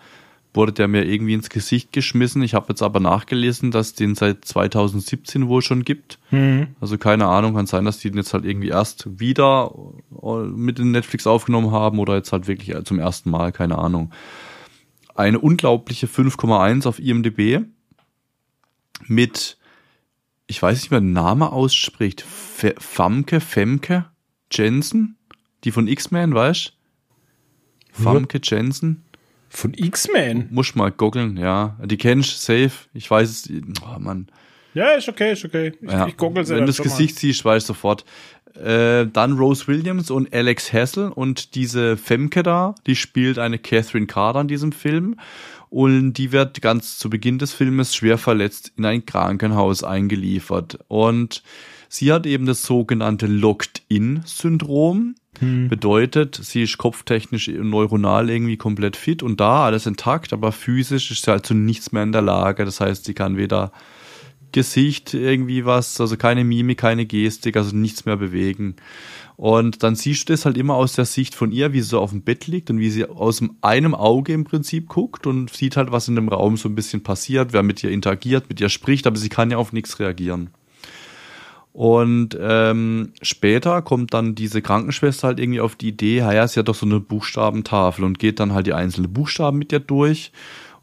[0.53, 2.43] wurde der mir irgendwie ins Gesicht geschmissen.
[2.43, 6.19] Ich habe jetzt aber nachgelesen, dass den seit 2017 wohl schon gibt.
[6.31, 6.67] Mhm.
[6.81, 9.73] Also keine Ahnung, kann sein, dass die den jetzt halt irgendwie erst wieder
[10.21, 14.11] äh, mit in Netflix aufgenommen haben oder jetzt halt wirklich zum ersten Mal, keine Ahnung.
[15.15, 17.65] Eine unglaubliche 5,1 auf IMDb
[19.07, 19.57] mit,
[20.47, 24.05] ich weiß nicht, wer den Name ausspricht, F Famke, Femke
[24.51, 25.17] Jensen,
[25.63, 26.73] die von X-Men, weißt
[27.93, 29.03] Famke Jensen.
[29.53, 30.47] Von X-Men?
[30.49, 31.77] Muss mal goggeln, ja.
[31.83, 32.71] Die kennst safe.
[32.93, 33.49] Ich weiß es.
[33.83, 34.27] Oh Mann.
[34.73, 35.73] Ja, ist okay, ist okay.
[35.81, 36.07] Ich, ja.
[36.07, 37.19] ich goggle sie Wenn du das Gesicht mal.
[37.19, 38.05] siehst, weißt du sofort.
[38.55, 44.07] Äh, dann Rose Williams und Alex Hassel und diese Femke da, die spielt eine Catherine
[44.07, 45.17] Carter in diesem Film.
[45.69, 50.79] Und die wird ganz zu Beginn des Filmes schwer verletzt in ein Krankenhaus eingeliefert.
[50.87, 51.43] Und
[51.91, 55.15] sie hat eben das sogenannte Locked-In-Syndrom.
[55.39, 55.67] Hm.
[55.67, 61.11] Bedeutet, sie ist kopftechnisch und neuronal irgendwie komplett fit und da, alles intakt, aber physisch
[61.11, 62.65] ist sie halt zu nichts mehr in der Lage.
[62.65, 63.71] Das heißt, sie kann weder
[64.53, 68.75] Gesicht irgendwie was, also keine Mimik, keine Gestik, also nichts mehr bewegen.
[69.35, 71.99] Und dann siehst du das halt immer aus der Sicht von ihr, wie sie so
[71.99, 75.77] auf dem Bett liegt und wie sie aus einem Auge im Prinzip guckt und sieht
[75.77, 78.69] halt, was in dem Raum so ein bisschen passiert, wer mit ihr interagiert, mit ihr
[78.69, 80.51] spricht, aber sie kann ja auf nichts reagieren.
[81.73, 86.67] Und ähm, später kommt dann diese Krankenschwester halt irgendwie auf die Idee, ja, sie hat
[86.67, 90.31] doch so eine Buchstabentafel und geht dann halt die einzelnen Buchstaben mit ihr durch.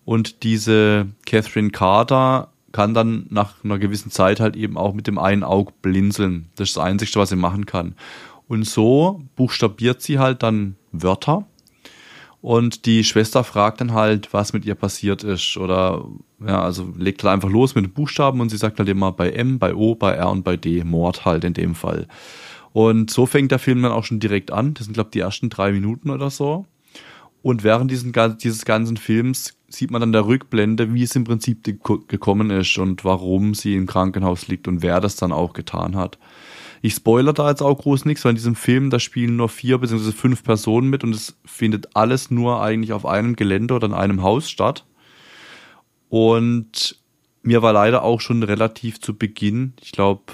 [0.06, 5.18] Und diese Catherine Carter kann dann nach einer gewissen Zeit halt eben auch mit dem
[5.18, 6.46] einen Auge blinzeln.
[6.56, 7.94] Das ist das Einzige, was sie machen kann.
[8.46, 11.46] Und so buchstabiert sie halt dann Wörter
[12.40, 15.56] und die Schwester fragt dann halt, was mit ihr passiert ist.
[15.56, 16.04] Oder
[16.46, 19.30] ja, also legt halt einfach los mit den Buchstaben und sie sagt halt immer bei
[19.30, 20.84] M, bei O, bei R und bei D.
[20.84, 22.06] Mord halt in dem Fall.
[22.72, 24.74] Und so fängt der Film dann auch schon direkt an.
[24.74, 26.66] Das sind, glaube ich, die ersten drei Minuten oder so.
[27.42, 31.64] Und während diesen, dieses ganzen Films sieht man dann der Rückblende, wie es im Prinzip
[32.08, 36.18] gekommen ist und warum sie im Krankenhaus liegt und wer das dann auch getan hat.
[36.82, 39.78] Ich spoiler da jetzt auch groß nichts, weil in diesem Film, da spielen nur vier
[39.78, 40.12] bzw.
[40.12, 44.22] fünf Personen mit und es findet alles nur eigentlich auf einem Gelände oder in einem
[44.22, 44.84] Haus statt.
[46.08, 47.00] Und
[47.42, 50.24] mir war leider auch schon relativ zu Beginn, ich glaube,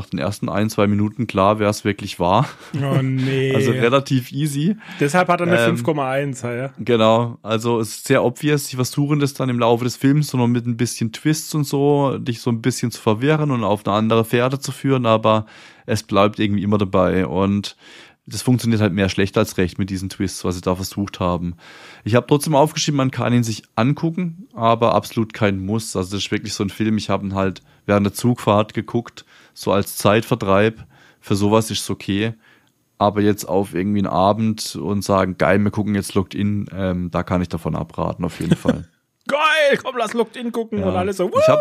[0.00, 2.48] nach den ersten ein, zwei Minuten klar, wer es wirklich war.
[2.74, 3.52] Oh nee.
[3.60, 4.76] Also relativ easy.
[4.98, 6.70] Deshalb hat er eine Ähm, 5,1, ja.
[6.78, 8.68] Genau, also es ist sehr obvious.
[8.68, 11.64] Sie versuchen das dann im Laufe des Films so noch mit ein bisschen Twists und
[11.64, 15.44] so, dich so ein bisschen zu verwirren und auf eine andere Pferde zu führen, aber
[15.84, 17.76] es bleibt irgendwie immer dabei und
[18.26, 21.56] das funktioniert halt mehr schlecht als recht mit diesen Twists, was sie da versucht haben.
[22.04, 25.96] Ich habe trotzdem aufgeschrieben, man kann ihn sich angucken, aber absolut kein Muss.
[25.96, 29.24] Also das ist wirklich so ein Film, ich habe ihn halt während der Zugfahrt geguckt,
[29.60, 30.86] so als Zeitvertreib.
[31.20, 32.32] Für sowas ist es okay.
[32.96, 37.10] Aber jetzt auf irgendwie einen Abend und sagen, geil, wir gucken jetzt Locked In, ähm,
[37.10, 38.88] da kann ich davon abraten, auf jeden Fall.
[39.28, 40.88] Geil, komm, lass Locked In gucken Ja.
[40.88, 41.30] und alles so.
[41.38, 41.60] Ich habe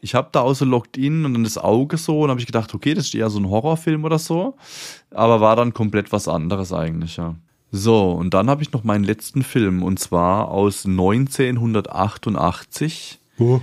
[0.00, 2.46] ich hab da auch so Locked In und dann das Auge so und habe ich
[2.46, 4.54] gedacht, okay, das ist eher so ein Horrorfilm oder so.
[5.10, 7.34] Aber war dann komplett was anderes eigentlich, ja.
[7.72, 13.18] So, und dann habe ich noch meinen letzten Film und zwar aus 1988.
[13.38, 13.60] Oh.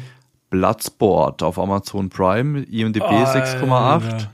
[0.51, 3.63] Bloodsport auf Amazon Prime, IMDb Alter.
[3.63, 4.27] 6,8.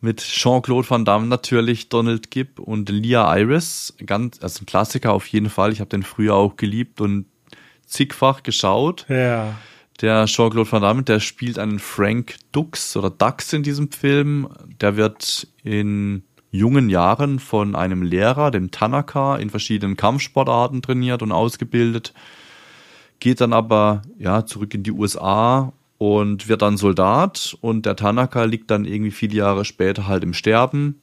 [0.00, 3.94] Mit Jean-Claude Van Damme natürlich, Donald Gibb und Leah Iris.
[4.06, 5.72] Ganz, also ein Klassiker auf jeden Fall.
[5.72, 7.26] Ich habe den früher auch geliebt und
[7.84, 9.04] zigfach geschaut.
[9.08, 9.54] Ja.
[10.00, 14.48] Der Jean-Claude Van Damme, der spielt einen Frank Dux oder Dux in diesem Film.
[14.80, 21.32] Der wird in jungen Jahren von einem Lehrer, dem Tanaka, in verschiedenen Kampfsportarten trainiert und
[21.32, 22.12] ausgebildet.
[23.22, 27.56] Geht dann aber ja zurück in die USA und wird dann Soldat.
[27.60, 31.00] Und der Tanaka liegt dann irgendwie viele Jahre später halt im Sterben.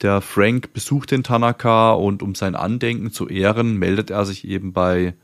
[0.00, 4.72] Der Frank besucht den Tanaka und um sein Andenken zu ehren, meldet er sich eben
[4.72, 5.14] bei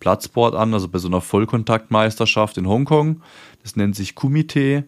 [0.00, 3.22] Platzsport an, also bei so einer Vollkontaktmeisterschaft in Hongkong.
[3.62, 4.86] Das nennt sich Kumite.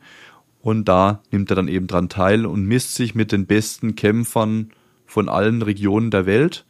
[0.60, 4.72] Und da nimmt er dann eben dran teil und misst sich mit den besten Kämpfern
[5.06, 6.66] von allen Regionen der Welt.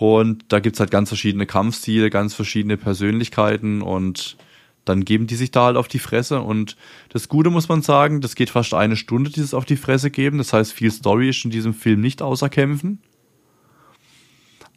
[0.00, 4.38] Und da gibt's halt ganz verschiedene Kampfstile, ganz verschiedene Persönlichkeiten und
[4.86, 6.40] dann geben die sich da halt auf die Fresse.
[6.40, 6.78] Und
[7.10, 10.38] das Gute muss man sagen, das geht fast eine Stunde, dieses auf die Fresse geben.
[10.38, 13.02] Das heißt, viel Story ist in diesem Film nicht außer Kämpfen.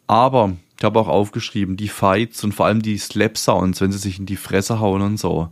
[0.06, 4.18] Aber ich habe auch aufgeschrieben, die Fights und vor allem die Slap-Sounds, wenn sie sich
[4.18, 5.48] in die Fresse hauen und so,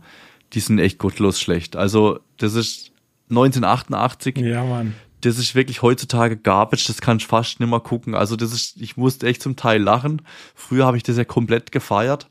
[0.53, 1.75] die sind echt gottlos schlecht.
[1.75, 2.91] Also, das ist
[3.31, 4.93] 1988 Ja, Mann.
[5.25, 8.15] Das ist wirklich heutzutage Garbage, das kann ich fast nicht mehr gucken.
[8.15, 10.21] Also das ist, ich musste echt zum Teil lachen.
[10.55, 12.29] Früher habe ich das ja komplett gefeiert.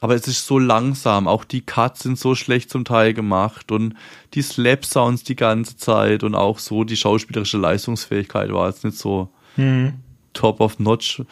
[0.00, 3.94] Aber es ist so langsam, auch die Cuts sind so schlecht zum Teil gemacht und
[4.34, 9.30] die Slap-Sounds die ganze Zeit und auch so die schauspielerische Leistungsfähigkeit war jetzt nicht so
[9.54, 9.94] Hm.
[10.32, 11.22] top of notch.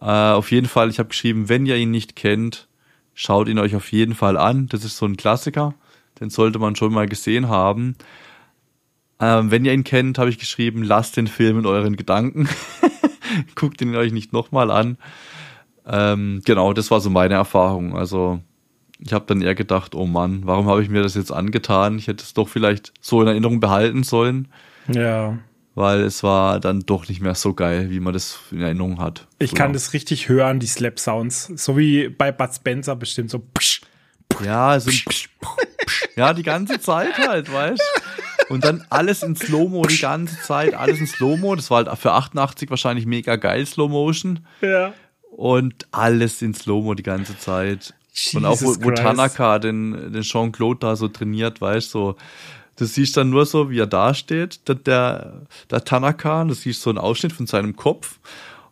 [0.00, 2.68] Äh, auf jeden Fall, ich habe geschrieben, wenn ihr ihn nicht kennt,
[3.12, 4.68] schaut ihn euch auf jeden Fall an.
[4.68, 5.74] Das ist so ein Klassiker,
[6.20, 7.96] den sollte man schon mal gesehen haben.
[9.22, 12.48] Ähm, wenn ihr ihn kennt, habe ich geschrieben, lasst den Film in euren Gedanken.
[13.54, 14.98] Guckt ihn euch nicht nochmal an.
[15.86, 17.96] Ähm, genau, das war so meine Erfahrung.
[17.96, 18.40] Also
[18.98, 21.98] ich habe dann eher gedacht, oh Mann, warum habe ich mir das jetzt angetan?
[21.98, 24.48] Ich hätte es doch vielleicht so in Erinnerung behalten sollen,
[24.88, 25.38] Ja.
[25.74, 29.26] weil es war dann doch nicht mehr so geil, wie man das in Erinnerung hat.
[29.38, 31.52] Ich So, kann das richtig hören, die Slap-Sounds.
[31.56, 33.38] So wie bei Bud Spencer bestimmt so.
[33.40, 33.80] Psch.
[34.44, 34.96] Ja, so ein
[36.16, 38.01] ja, die ganze Zeit halt, weißt
[38.48, 41.54] Und dann alles in Slow-Mo die ganze Zeit, alles in Slow-Mo.
[41.56, 44.40] Das war halt für 88 wahrscheinlich mega geil, Slow-Motion.
[44.60, 44.92] Ja.
[45.30, 47.94] Und alles in Slow-Mo die ganze Zeit.
[48.34, 48.90] und auch wo, Jesus wo.
[48.90, 52.16] Tanaka den, den Jean-Claude da so trainiert, weißt so.
[52.76, 56.82] Du siehst dann nur so, wie er da steht, der, der, der Tanaka, du siehst
[56.82, 58.18] so einen Ausschnitt von seinem Kopf.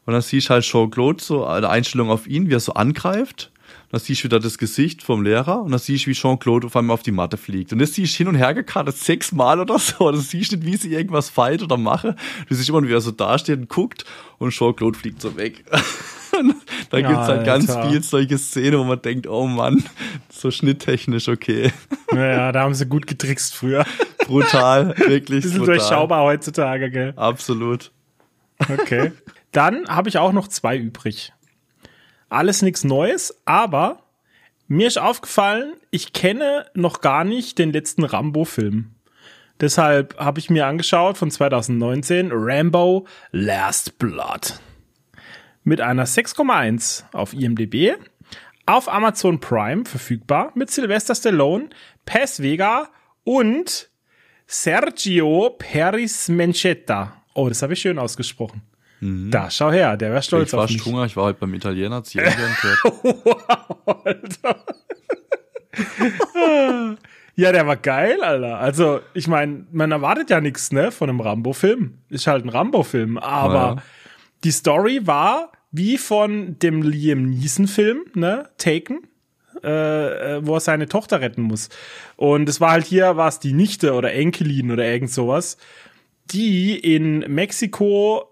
[0.06, 3.50] Und dann siehst halt Jean-Claude so eine Einstellung auf ihn, wie er so angreift.
[3.91, 6.68] Und dann siehst du wieder das Gesicht vom Lehrer und dann siehst du, wie Jean-Claude
[6.68, 7.72] auf einmal auf die Matte fliegt.
[7.72, 10.12] Und das siehst du hin und her gekartet sechsmal oder so.
[10.12, 12.14] Du siehst nicht, wie sie irgendwas fight oder mache.
[12.49, 14.05] Du siehst immer, wie er so dasteht und guckt
[14.38, 15.64] und Jean-Claude fliegt so weg.
[16.38, 16.55] Und
[16.91, 17.91] da gibt's halt ganz Alter.
[17.91, 19.82] viel solche Szenen, wo man denkt, oh Mann,
[20.30, 21.72] so schnitttechnisch okay.
[22.12, 23.84] Naja, da haben sie gut getrickst früher.
[24.26, 25.76] Brutal, wirklich Bisschen brutal.
[25.78, 27.12] durchschaubar heutzutage, gell?
[27.16, 27.91] Absolut.
[28.61, 29.11] Okay.
[29.51, 31.32] Dann habe ich auch noch zwei übrig.
[32.31, 34.05] Alles nichts Neues, aber
[34.68, 38.95] mir ist aufgefallen, ich kenne noch gar nicht den letzten Rambo-Film.
[39.61, 44.61] Deshalb habe ich mir angeschaut von 2019 Rambo Last Blood.
[45.64, 47.97] Mit einer 6,1 auf IMDb,
[48.64, 51.70] auf Amazon Prime verfügbar, mit Sylvester Stallone,
[52.07, 52.89] Pes Vega
[53.24, 53.91] und
[54.47, 57.22] Sergio Peris Menchetta.
[57.35, 58.62] Oh, das habe ich schön ausgesprochen.
[59.01, 60.84] Da, schau her, der wäre Ich stolz war auf mich.
[60.84, 62.78] Hunger, ich war heute beim Italiener, hat's jeder gehört.
[67.36, 68.59] Ja, der war geil, Alter.
[68.59, 71.98] Also, ich meine, man erwartet ja nichts, ne, von einem Rambo-Film.
[72.11, 73.16] Ist halt ein Rambo-Film.
[73.16, 73.76] Aber ja.
[74.44, 79.07] die Story war wie von dem Liam Neeson-Film, ne, Taken.
[79.62, 81.68] Äh, äh, wo er seine Tochter retten muss.
[82.16, 85.59] Und es war halt hier, war es die Nichte oder Enkelin oder irgend sowas,
[86.30, 88.30] die in Mexiko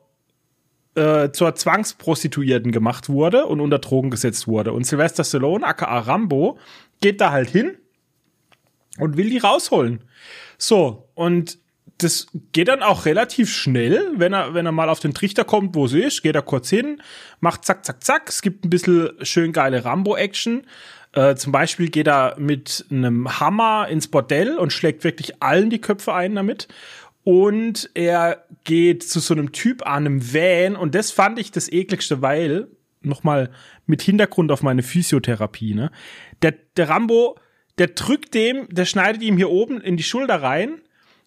[0.95, 4.73] äh, zur Zwangsprostituierten gemacht wurde und unter Drogen gesetzt wurde.
[4.73, 6.59] Und Sylvester Stallone, aka Rambo,
[7.01, 7.77] geht da halt hin
[8.99, 10.05] und will die rausholen.
[10.57, 11.59] So, und
[11.99, 15.75] das geht dann auch relativ schnell, wenn er, wenn er mal auf den Trichter kommt,
[15.75, 17.03] wo sie ist, geht er kurz hin,
[17.41, 18.29] macht zack, zack, zack.
[18.29, 20.65] Es gibt ein bisschen schön geile Rambo-Action.
[21.13, 25.81] Äh, zum Beispiel geht er mit einem Hammer ins Bordell und schlägt wirklich allen die
[25.81, 26.69] Köpfe ein damit
[27.29, 31.71] und er geht zu so einem Typ an einem Van und das fand ich das
[31.71, 32.69] ekligste, weil
[33.03, 33.51] nochmal
[33.85, 35.91] mit Hintergrund auf meine Physiotherapie, ne?
[36.41, 37.39] Der, der Rambo,
[37.77, 40.81] der drückt dem, der schneidet ihm hier oben in die Schulter rein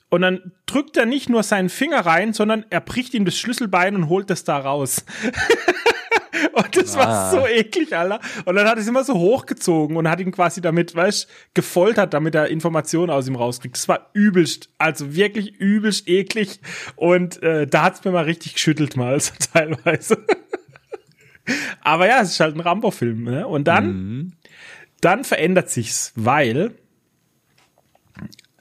[0.09, 3.95] und dann drückt er nicht nur seinen Finger rein, sondern er bricht ihm das Schlüsselbein
[3.95, 5.05] und holt das da raus.
[6.53, 6.99] Und das ah.
[6.99, 8.19] war so eklig, Alter.
[8.45, 12.13] Und dann hat er es immer so hochgezogen und hat ihn quasi damit, weißt gefoltert,
[12.13, 13.75] damit er Informationen aus ihm rauskriegt.
[13.75, 16.59] Das war übelst, also wirklich übelst eklig.
[16.95, 20.25] Und äh, da hat's mir mal richtig geschüttelt mal, so teilweise.
[21.81, 23.23] Aber ja, es ist halt ein Rambo-Film.
[23.23, 23.47] Ne?
[23.47, 24.31] Und dann, mhm.
[25.01, 26.75] dann verändert sich's, weil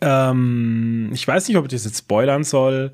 [0.01, 2.93] ähm, ich weiß nicht, ob ich das jetzt spoilern soll.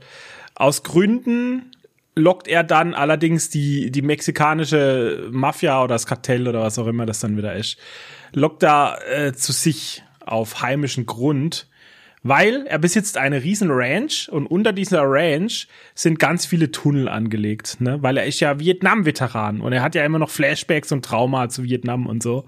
[0.54, 1.70] Aus Gründen
[2.16, 7.06] lockt er dann allerdings die, die mexikanische Mafia oder das Kartell oder was auch immer
[7.06, 7.76] das dann wieder ist,
[8.32, 11.68] lockt da äh, zu sich auf heimischen Grund,
[12.22, 17.80] weil er besitzt eine riesen Ranch und unter dieser Ranch sind ganz viele Tunnel angelegt,
[17.80, 18.02] ne?
[18.02, 21.62] weil er ist ja Vietnam-Veteran und er hat ja immer noch Flashbacks und Trauma zu
[21.62, 22.46] Vietnam und so.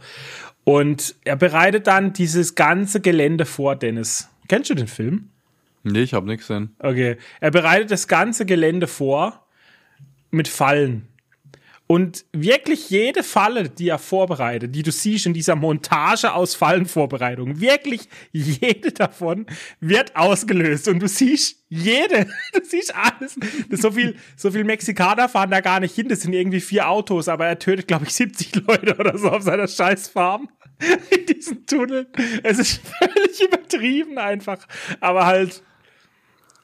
[0.64, 4.29] Und er bereitet dann dieses ganze Gelände vor, Dennis.
[4.49, 5.31] Kennst du den Film?
[5.85, 6.75] Nee, ich habe nichts gesehen.
[6.79, 7.16] Okay.
[7.41, 9.47] Er bereitet das ganze Gelände vor
[10.31, 11.09] mit Fallen.
[11.91, 17.61] Und wirklich jede Falle, die er vorbereitet, die du siehst in dieser Montage aus Fallenvorbereitung,
[17.62, 19.47] wirklich jede davon
[19.81, 20.89] wird ausgelöst.
[20.89, 23.37] Und du siehst jede, du siehst alles.
[23.70, 26.11] So viel, so viel Mexikaner fahren da gar nicht hin.
[26.11, 29.43] Das sind irgendwie vier Autos, aber er tötet, glaube ich, 70 Leute oder so auf
[29.43, 30.51] seiner Scheißfarm
[31.11, 32.09] in diesen Tunneln.
[32.43, 34.59] Es ist völlig übertrieben einfach.
[35.01, 35.62] Aber halt,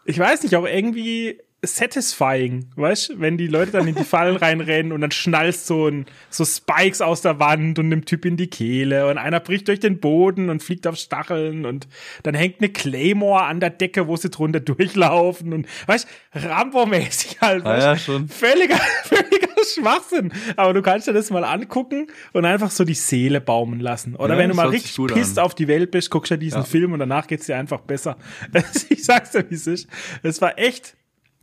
[0.05, 4.93] ich weiß nicht, auch irgendwie satisfying, weißt wenn die Leute dann in die Fallen reinrennen
[4.93, 8.49] und dann schnallst so ein, so Spikes aus der Wand und einem Typ in die
[8.49, 11.87] Kehle und einer bricht durch den Boden und fliegt auf Stacheln und
[12.23, 17.65] dann hängt eine Claymore an der Decke, wo sie drunter durchlaufen und weißt Rambo-mäßig halt,
[17.65, 18.29] weißt, ah, ja, schon.
[18.29, 20.33] völliger, völliger Schwachsinn.
[20.57, 24.17] Aber du kannst dir das mal angucken und einfach so die Seele baumen lassen.
[24.17, 26.65] Oder ja, wenn du mal richtig pisst auf die Welt bist, guckst du diesen ja.
[26.65, 28.17] Film und danach geht's dir einfach besser.
[28.89, 29.89] ich sag's dir, wie es ist.
[30.23, 30.97] Es war echt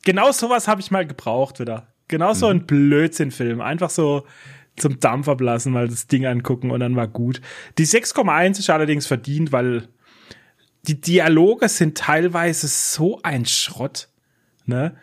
[0.03, 1.87] genau sowas habe ich mal gebraucht wieder.
[2.07, 2.51] Genau so mhm.
[2.51, 3.61] ein Blödsinnfilm.
[3.61, 4.25] Einfach so
[4.77, 7.41] zum Dampf ablassen, mal das Ding angucken und dann war gut.
[7.77, 9.87] Die 6,1 ist allerdings verdient, weil
[10.87, 14.09] die Dialoge sind teilweise so ein Schrott.
[14.65, 14.95] Ne?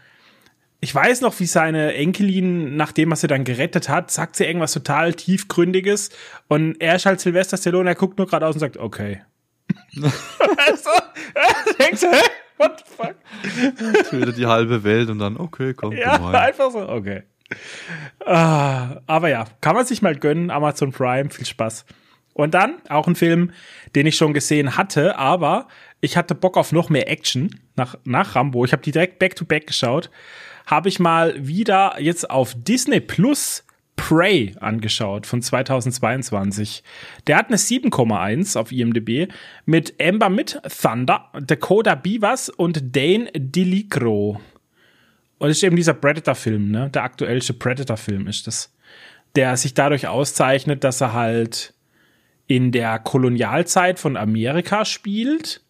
[0.80, 4.72] Ich weiß noch, wie seine Enkelin, nachdem er sie dann gerettet hat, sagt sie irgendwas
[4.72, 6.10] total tiefgründiges
[6.48, 9.22] und er ist halt Sylvester Stallone, er guckt nur gerade aus und sagt, okay.
[10.00, 10.90] also,
[11.78, 12.22] denkst du, hä?
[12.58, 13.14] What the fuck?
[14.10, 16.34] Tötet die halbe Welt und dann, okay, komm, ja, rein.
[16.34, 17.22] einfach so, okay.
[18.24, 21.86] Ah, aber ja, kann man sich mal gönnen, Amazon Prime, viel Spaß.
[22.34, 23.52] Und dann auch ein Film,
[23.94, 25.66] den ich schon gesehen hatte, aber
[26.00, 28.64] ich hatte Bock auf noch mehr Action nach, nach Rambo.
[28.64, 30.10] Ich habe die direkt back-to-back -back geschaut.
[30.66, 33.64] Habe ich mal wieder jetzt auf Disney Plus
[33.98, 36.82] Prey angeschaut von 2022.
[37.26, 39.30] Der hat eine 7,1 auf IMDb
[39.66, 44.40] mit Amber mit Thunder, Dakota Beavers und Dane DeLicro.
[45.38, 46.90] Und es ist eben dieser Predator-Film, ne?
[46.90, 48.72] Der aktuellste Predator-Film ist das.
[49.36, 51.74] Der sich dadurch auszeichnet, dass er halt
[52.46, 55.62] in der Kolonialzeit von Amerika spielt.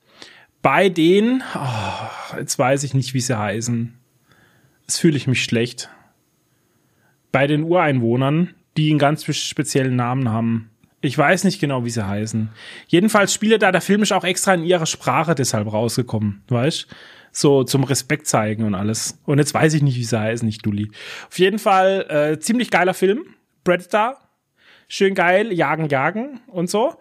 [0.63, 3.99] Bei den, oh, jetzt weiß ich nicht, wie sie heißen.
[4.83, 5.91] Jetzt fühle ich mich schlecht
[7.33, 10.71] bei den Ureinwohnern, die einen ganz speziellen Namen haben.
[11.01, 12.51] Ich weiß nicht genau, wie sie heißen.
[12.89, 16.89] Jedenfalls spielt da der Film ist auch extra in ihrer Sprache deshalb rausgekommen, weißt?
[17.31, 19.21] So zum Respekt zeigen und alles.
[19.25, 20.91] Und jetzt weiß ich nicht, wie sie heißen, nicht Dulli.
[21.29, 23.35] Auf jeden Fall äh, ziemlich geiler Film.
[23.63, 24.19] Predator.
[24.89, 26.97] Schön geil, jagen, jagen und so.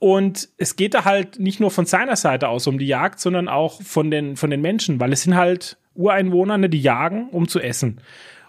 [0.00, 3.48] Und es geht da halt nicht nur von seiner Seite aus um die Jagd, sondern
[3.48, 7.48] auch von den, von den Menschen, weil es sind halt Ureinwohner, ne, die jagen, um
[7.48, 8.00] zu essen.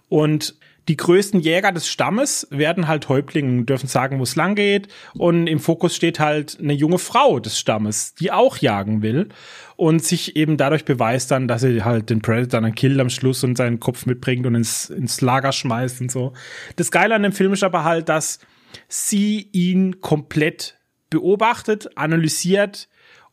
[0.10, 0.56] Und
[0.90, 4.88] die größten Jäger des Stammes werden halt Häuptlinge, dürfen sagen, wo es lang geht.
[5.14, 9.30] Und im Fokus steht halt eine junge Frau des Stammes, die auch jagen will
[9.76, 13.44] und sich eben dadurch beweist dann, dass sie halt den Predator dann killt am Schluss
[13.44, 16.34] und seinen Kopf mitbringt und ins, ins Lager schmeißt und so.
[16.76, 18.40] Das Geile an dem Film ist aber halt, dass
[18.88, 20.80] sie ihn komplett
[21.12, 22.89] beobachtet, analysiert,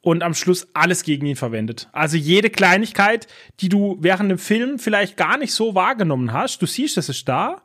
[0.06, 1.88] und am Schluss alles gegen ihn verwendet.
[1.90, 3.26] Also jede Kleinigkeit,
[3.58, 7.28] die du während dem Film vielleicht gar nicht so wahrgenommen hast, du siehst, es ist
[7.28, 7.60] da,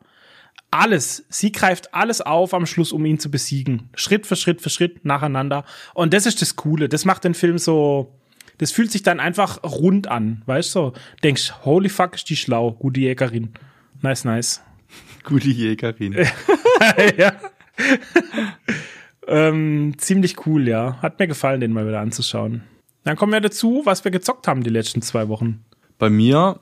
[0.72, 3.90] alles, sie greift alles auf am Schluss, um ihn zu besiegen.
[3.94, 5.64] Schritt für Schritt für Schritt nacheinander.
[5.94, 6.88] Und das ist das Coole.
[6.88, 8.12] Das macht den Film so,
[8.58, 10.94] das fühlt sich dann einfach rund an, weißt du?
[11.22, 13.52] Denkst, holy fuck, ist die schlau, gute Jägerin.
[14.00, 14.62] Nice, nice.
[15.22, 16.14] Gute Jägerin.
[17.16, 17.34] ja.
[19.26, 20.98] Ähm, ziemlich cool, ja.
[21.00, 22.62] Hat mir gefallen, den mal wieder anzuschauen.
[23.04, 25.64] Dann kommen wir dazu, was wir gezockt haben die letzten zwei Wochen.
[25.98, 26.60] Bei mir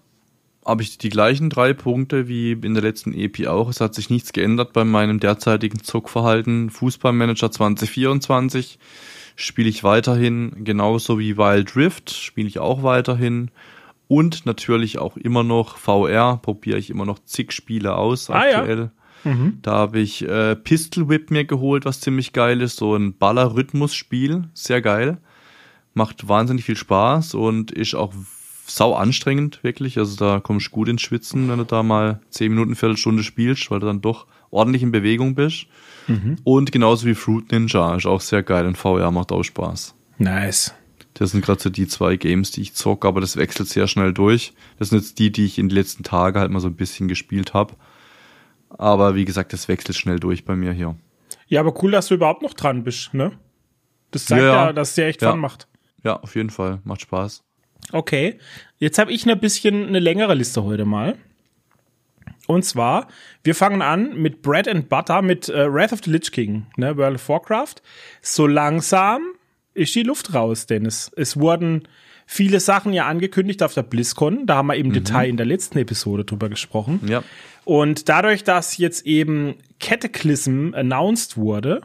[0.65, 3.69] habe ich die gleichen drei Punkte wie in der letzten EP auch.
[3.69, 6.71] Es hat sich nichts geändert bei meinem derzeitigen Zockverhalten.
[6.71, 8.79] Fußballmanager 2024
[9.37, 13.51] spiele ich weiterhin, genauso wie Wild Rift spiele ich auch weiterhin.
[14.07, 18.79] Und natürlich auch immer noch VR, probiere ich immer noch zig Spiele aus ah, aktuell.
[18.79, 18.91] Ja.
[19.25, 19.59] Mhm.
[19.63, 22.77] Da habe ich äh, Pistol Whip mir geholt, was ziemlich geil ist.
[22.77, 24.45] So ein Baller-Rhythmus-Spiel.
[24.55, 25.19] Sehr geil.
[25.95, 28.13] Macht wahnsinnig viel Spaß und ist auch
[28.67, 29.99] sau anstrengend, wirklich.
[29.99, 33.71] Also da kommst du gut ins Schwitzen, wenn du da mal 10 Minuten, Viertelstunde spielst,
[33.71, 35.67] weil du dann doch ordentlich in Bewegung bist.
[36.07, 36.37] Mhm.
[36.45, 39.95] Und genauso wie Fruit Ninja ist auch sehr geil und VR macht auch Spaß.
[40.19, 40.75] Nice.
[41.15, 44.13] Das sind gerade so die zwei Games, die ich zocke, aber das wechselt sehr schnell
[44.13, 44.53] durch.
[44.79, 47.09] Das sind jetzt die, die ich in den letzten Tagen halt mal so ein bisschen
[47.09, 47.75] gespielt habe.
[48.71, 50.97] Aber wie gesagt, das wechselt schnell durch bei mir hier.
[51.49, 53.33] Ja, aber cool, dass du überhaupt noch dran bist, ne?
[54.11, 55.31] Das zeigt ja, ja dass es dir echt ja.
[55.31, 55.69] Fun macht.
[56.05, 56.81] Ja, auf jeden Fall.
[56.85, 57.43] Macht Spaß.
[57.93, 58.39] Okay.
[58.79, 61.17] Jetzt habe ich ein ne bisschen eine längere Liste heute mal.
[62.47, 63.09] Und zwar,
[63.45, 66.97] wir fangen an mit Bread and Butter, mit äh, Wrath of the Lich King, ne,
[66.97, 67.77] World of Warcraft.
[68.23, 69.23] So langsam
[69.75, 71.13] ist die Luft raus, Dennis.
[71.17, 71.87] Es wurden
[72.33, 74.47] viele Sachen ja angekündigt auf der BlizzCon.
[74.47, 74.93] Da haben wir im mhm.
[74.93, 77.01] Detail in der letzten Episode drüber gesprochen.
[77.09, 77.25] Ja.
[77.65, 81.81] Und dadurch, dass jetzt eben Cataclysm announced wurde,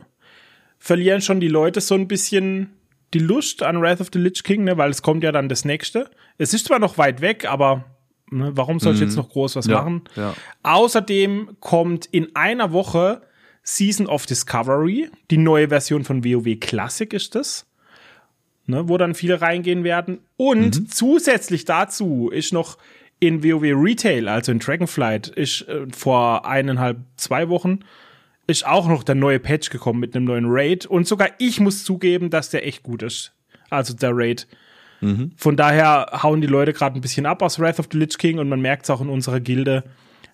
[0.77, 2.69] verlieren schon die Leute so ein bisschen
[3.15, 5.65] die Lust an Wrath of the Lich King, ne, weil es kommt ja dann das
[5.65, 6.11] nächste.
[6.37, 7.85] Es ist zwar noch weit weg, aber
[8.29, 9.23] ne, warum soll ich jetzt mhm.
[9.23, 10.03] noch groß was ja, machen?
[10.15, 10.35] Ja.
[10.61, 13.23] Außerdem kommt in einer Woche
[13.63, 17.65] Season of Discovery, die neue Version von WoW Classic ist das.
[18.67, 20.19] Ne, wo dann viele reingehen werden.
[20.37, 20.89] Und mhm.
[20.89, 22.79] zusätzlich dazu ist noch
[23.19, 27.79] in WoW Retail, also in Dragonflight, ist äh, vor eineinhalb, zwei Wochen,
[28.47, 30.85] ist auch noch der neue Patch gekommen mit einem neuen Raid.
[30.85, 33.33] Und sogar ich muss zugeben, dass der echt gut ist.
[33.69, 34.47] Also der Raid.
[35.01, 35.31] Mhm.
[35.37, 38.39] Von daher hauen die Leute gerade ein bisschen ab aus Wrath of the Lich King
[38.39, 39.83] und man merkt es auch in unserer Gilde,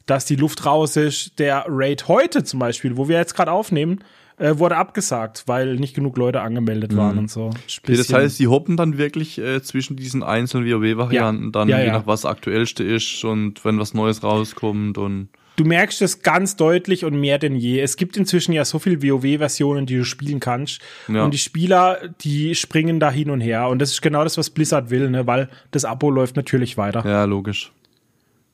[0.05, 1.39] dass die Luft raus ist.
[1.39, 4.03] Der Raid heute zum Beispiel, wo wir jetzt gerade aufnehmen,
[4.41, 7.19] äh, wurde abgesagt, weil nicht genug Leute angemeldet waren mhm.
[7.19, 7.51] und so.
[7.83, 11.49] Okay, das heißt, sie hoppen dann wirklich äh, zwischen diesen einzelnen WoW-Varianten, ja.
[11.51, 11.93] dann ja, je ja.
[11.93, 17.05] nach was aktuellste ist und wenn was Neues rauskommt und Du merkst es ganz deutlich
[17.05, 17.81] und mehr denn je.
[17.81, 20.81] Es gibt inzwischen ja so viele WoW-Versionen, die du spielen kannst.
[21.07, 21.23] Ja.
[21.25, 23.67] Und die Spieler, die springen da hin und her.
[23.67, 25.27] Und das ist genau das, was Blizzard will, ne?
[25.27, 27.03] weil das Abo läuft natürlich weiter.
[27.05, 27.73] Ja, logisch.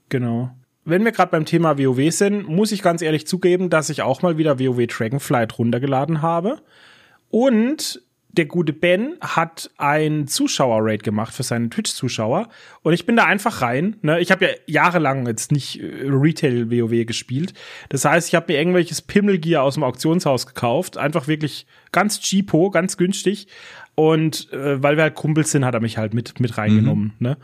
[0.10, 0.52] Genau
[0.88, 4.22] wenn wir gerade beim Thema WoW sind, muss ich ganz ehrlich zugeben, dass ich auch
[4.22, 6.60] mal wieder WoW Dragonflight runtergeladen habe.
[7.30, 8.02] Und
[8.38, 12.50] der gute Ben hat ein Zuschauer-Raid gemacht für seine Twitch-Zuschauer.
[12.84, 13.98] Und ich bin da einfach rein.
[14.02, 14.20] Ne?
[14.20, 17.54] Ich habe ja jahrelang jetzt nicht äh, Retail-WoW gespielt.
[17.90, 20.98] Das heißt, ich habe mir irgendwelches Pimmelgear aus dem Auktionshaus gekauft.
[20.98, 23.48] Einfach wirklich ganz cheapo, ganz günstig.
[23.96, 27.14] Und äh, weil wir halt Kumpels sind, hat er mich halt mit, mit reingenommen.
[27.18, 27.28] Mhm.
[27.28, 27.38] Ne?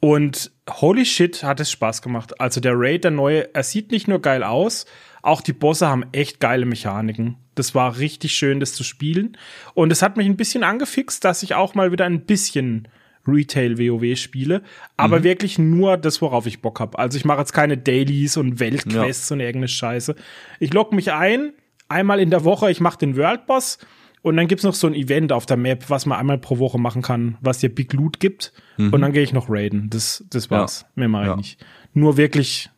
[0.00, 2.40] Und holy shit, hat es Spaß gemacht.
[2.40, 4.86] Also der Raid, der neue, er sieht nicht nur geil aus,
[5.22, 7.36] auch die Bosse haben echt geile Mechaniken.
[7.54, 9.36] Das war richtig schön, das zu spielen.
[9.74, 12.88] Und es hat mich ein bisschen angefixt, dass ich auch mal wieder ein bisschen
[13.26, 14.62] Retail-WoW spiele,
[14.96, 15.24] aber mhm.
[15.24, 16.98] wirklich nur das, worauf ich Bock habe.
[16.98, 19.34] Also ich mache jetzt keine Dailies und Weltquests ja.
[19.34, 20.14] und irgendeine Scheiße.
[20.60, 21.52] Ich logge mich ein,
[21.88, 23.78] einmal in der Woche, ich mache den World Boss
[24.22, 26.78] und dann gibt's noch so ein Event auf der Map, was man einmal pro Woche
[26.78, 28.52] machen kann, was dir Big Loot gibt.
[28.76, 28.92] Mhm.
[28.92, 29.88] Und dann gehe ich noch raiden.
[29.90, 30.82] Das, das war's.
[30.82, 30.88] Ja.
[30.96, 31.36] Mehr mache ich ja.
[31.36, 31.66] nicht.
[31.94, 32.70] Nur wirklich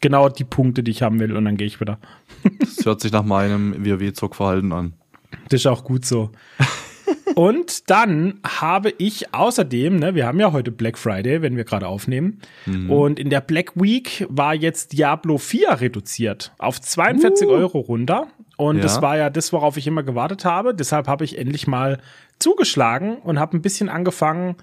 [0.00, 1.98] genau die Punkte, die ich haben will, und dann gehe ich wieder.
[2.60, 4.92] das hört sich nach meinem WoW-Zockverhalten an.
[5.48, 6.30] Das ist auch gut so.
[7.34, 11.88] und dann habe ich außerdem, ne, wir haben ja heute Black Friday, wenn wir gerade
[11.88, 12.40] aufnehmen.
[12.66, 12.90] Mhm.
[12.90, 17.50] Und in der Black Week war jetzt Diablo 4 reduziert auf 42 uh.
[17.50, 18.28] Euro runter.
[18.56, 18.82] Und ja.
[18.82, 20.74] das war ja das, worauf ich immer gewartet habe.
[20.74, 21.98] Deshalb habe ich endlich mal
[22.38, 24.56] zugeschlagen und habe ein bisschen angefangen,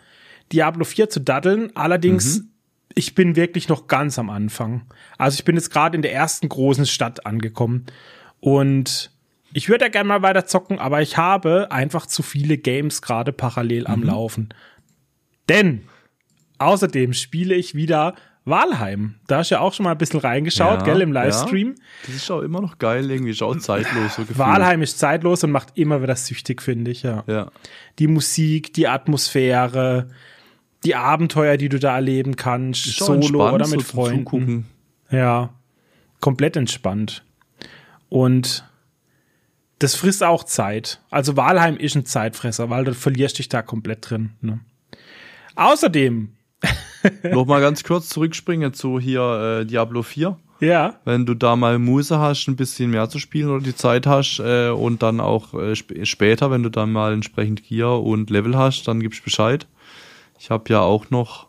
[0.52, 1.76] Diablo 4 zu daddeln.
[1.76, 2.50] Allerdings mhm.
[2.96, 4.84] ich bin wirklich noch ganz am Anfang.
[5.18, 7.86] Also ich bin jetzt gerade in der ersten großen Stadt angekommen
[8.40, 9.12] und
[9.54, 13.34] ich würde ja gerne mal weiter zocken, aber ich habe einfach zu viele Games gerade
[13.34, 14.08] parallel am mhm.
[14.08, 14.50] Laufen.
[15.50, 15.84] Denn
[16.58, 19.16] außerdem spiele ich wieder Walheim.
[19.28, 21.70] Da hast du ja auch schon mal ein bisschen reingeschaut, ja, gell, im Livestream.
[21.70, 21.84] Ja.
[22.08, 24.40] Das ist auch immer noch geil, irgendwie schaut zeitlos so gefühlt.
[24.40, 27.24] Walheim ist zeitlos und macht immer wieder süchtig, finde ich, ja.
[27.28, 27.52] ja.
[28.00, 30.10] Die Musik, die Atmosphäre,
[30.84, 34.66] die Abenteuer, die du da erleben kannst, solo oder mit so Freunden.
[35.12, 35.54] Ja,
[36.20, 37.24] komplett entspannt.
[38.10, 38.66] Und
[39.80, 41.02] das frisst auch Zeit.
[41.10, 44.32] Also Walheim ist ein Zeitfresser, weil du verlierst dich da komplett drin.
[44.42, 44.60] Ne?
[45.56, 46.34] Außerdem.
[47.32, 50.38] Noch mal ganz kurz zurückspringen zu hier äh, Diablo 4.
[50.60, 51.00] Ja.
[51.06, 54.40] Wenn du da mal Muse hast, ein bisschen mehr zu spielen oder die Zeit hast
[54.40, 58.56] äh, und dann auch äh, sp später, wenn du dann mal entsprechend Gear und Level
[58.56, 59.68] hast, dann gibst Bescheid.
[60.40, 61.48] Ich habe ja auch noch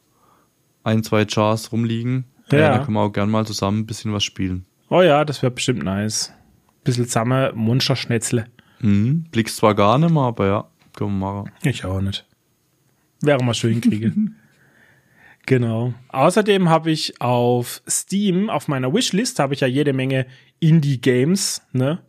[0.82, 2.24] ein, zwei Chars rumliegen.
[2.50, 2.58] Ja.
[2.58, 4.64] Äh, da können wir auch gern mal zusammen ein bisschen was spielen.
[4.88, 6.32] Oh ja, das wäre bestimmt nice
[6.84, 8.46] bisschen zusammen Monsterschnätzle.
[8.80, 9.24] Mhm.
[9.30, 10.64] Blickst zwar gar nicht mehr, aber ja,
[10.96, 11.52] können wir machen.
[11.62, 12.26] Ich auch nicht.
[13.20, 14.12] Wäre mal schön kriege.
[15.46, 15.94] genau.
[16.08, 20.26] Außerdem habe ich auf Steam, auf meiner Wishlist, habe ich ja jede Menge
[20.60, 22.00] Indie-Games, ne?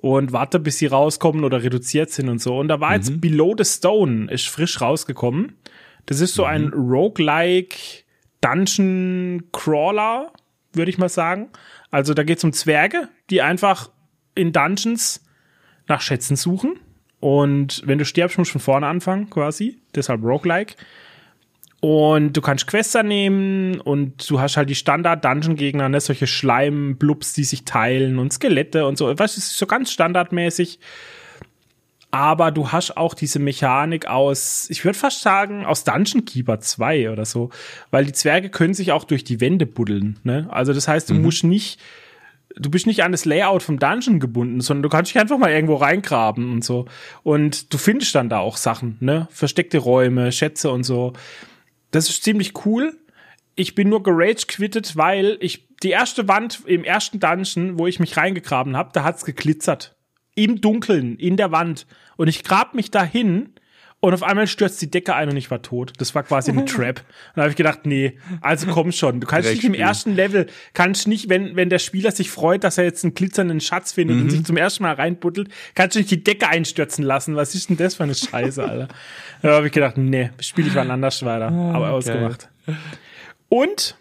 [0.00, 2.58] Und warte, bis sie rauskommen oder reduziert sind und so.
[2.58, 2.96] Und da war mhm.
[2.96, 5.56] jetzt Below the Stone, ist frisch rausgekommen.
[6.04, 6.48] Das ist so mhm.
[6.48, 7.76] ein Roguelike
[8.42, 10.30] Dungeon Crawler,
[10.74, 11.48] würde ich mal sagen.
[11.90, 13.90] Also da geht es um Zwerge, die einfach
[14.34, 15.24] in Dungeons
[15.86, 16.78] nach Schätzen suchen.
[17.20, 19.80] Und wenn du stirbst, musst du von vorne anfangen, quasi.
[19.94, 20.74] Deshalb Roguelike.
[21.84, 26.00] Und du kannst Quests nehmen und du hast halt die Standard-Dungeon-Gegner, ne?
[26.00, 29.18] solche Schleimblubs, die sich teilen und Skelette und so.
[29.18, 30.78] Was ist so ganz standardmäßig.
[32.10, 37.10] Aber du hast auch diese Mechanik aus, ich würde fast sagen, aus Dungeon Keeper 2
[37.10, 37.50] oder so.
[37.90, 40.18] Weil die Zwerge können sich auch durch die Wände buddeln.
[40.22, 40.46] Ne?
[40.48, 41.20] Also das heißt, du mhm.
[41.20, 41.78] musst nicht
[42.56, 45.50] du bist nicht an das Layout vom Dungeon gebunden, sondern du kannst dich einfach mal
[45.50, 46.86] irgendwo reingraben und so.
[47.24, 49.28] Und du findest dann da auch Sachen, ne?
[49.30, 51.12] Versteckte Räume, Schätze und so.
[51.94, 52.98] Das ist ziemlich cool.
[53.54, 58.00] Ich bin nur gerage quittet, weil ich die erste Wand im ersten Dungeon, wo ich
[58.00, 59.94] mich reingegraben habe, da hat's geglitzert.
[60.34, 61.86] Im Dunkeln, in der Wand.
[62.16, 63.52] Und ich grab mich dahin
[64.04, 65.94] und auf einmal stürzt die Decke ein und ich war tot.
[65.96, 66.98] Das war quasi eine Trap.
[66.98, 69.18] Und da habe ich gedacht, nee, also komm schon.
[69.18, 72.76] Du kannst nicht im ersten Level, kannst nicht, wenn, wenn der Spieler sich freut, dass
[72.76, 74.22] er jetzt einen glitzernden Schatz findet mhm.
[74.24, 77.34] und sich zum ersten Mal reinbuddelt, kannst du nicht die Decke einstürzen lassen.
[77.34, 78.88] Was ist denn das für eine Scheiße, Alter?
[79.42, 81.48] da habe ich gedacht, nee, spiele ich mal anders weiter.
[81.50, 82.50] Ah, Aber ausgemacht.
[83.48, 83.96] Und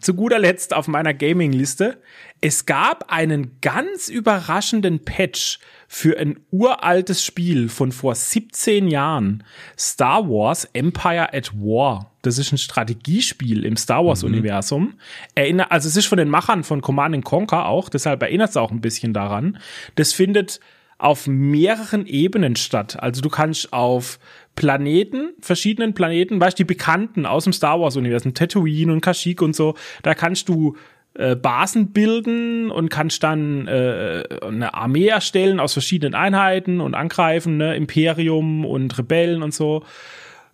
[0.00, 1.98] zu guter Letzt auf meiner Gaming-Liste,
[2.40, 5.58] es gab einen ganz überraschenden Patch
[5.88, 9.42] für ein uraltes Spiel von vor 17 Jahren.
[9.76, 12.12] Star Wars Empire at War.
[12.22, 14.28] Das ist ein Strategiespiel im Star Wars mhm.
[14.28, 14.94] Universum.
[15.34, 18.70] Erinner, also es ist von den Machern von Command Conquer auch, deshalb erinnert es auch
[18.70, 19.58] ein bisschen daran.
[19.94, 20.60] Das findet
[20.98, 23.00] auf mehreren Ebenen statt.
[23.00, 24.18] Also du kannst auf
[24.56, 29.40] Planeten, verschiedenen Planeten, weißt du, die bekannten aus dem Star Wars Universum, Tatooine und Kashyyyk
[29.40, 30.76] und so, da kannst du
[31.18, 37.56] äh, Basen bilden und kannst dann äh, eine Armee erstellen aus verschiedenen Einheiten und angreifen,
[37.56, 37.74] ne?
[37.74, 39.84] Imperium und Rebellen und so.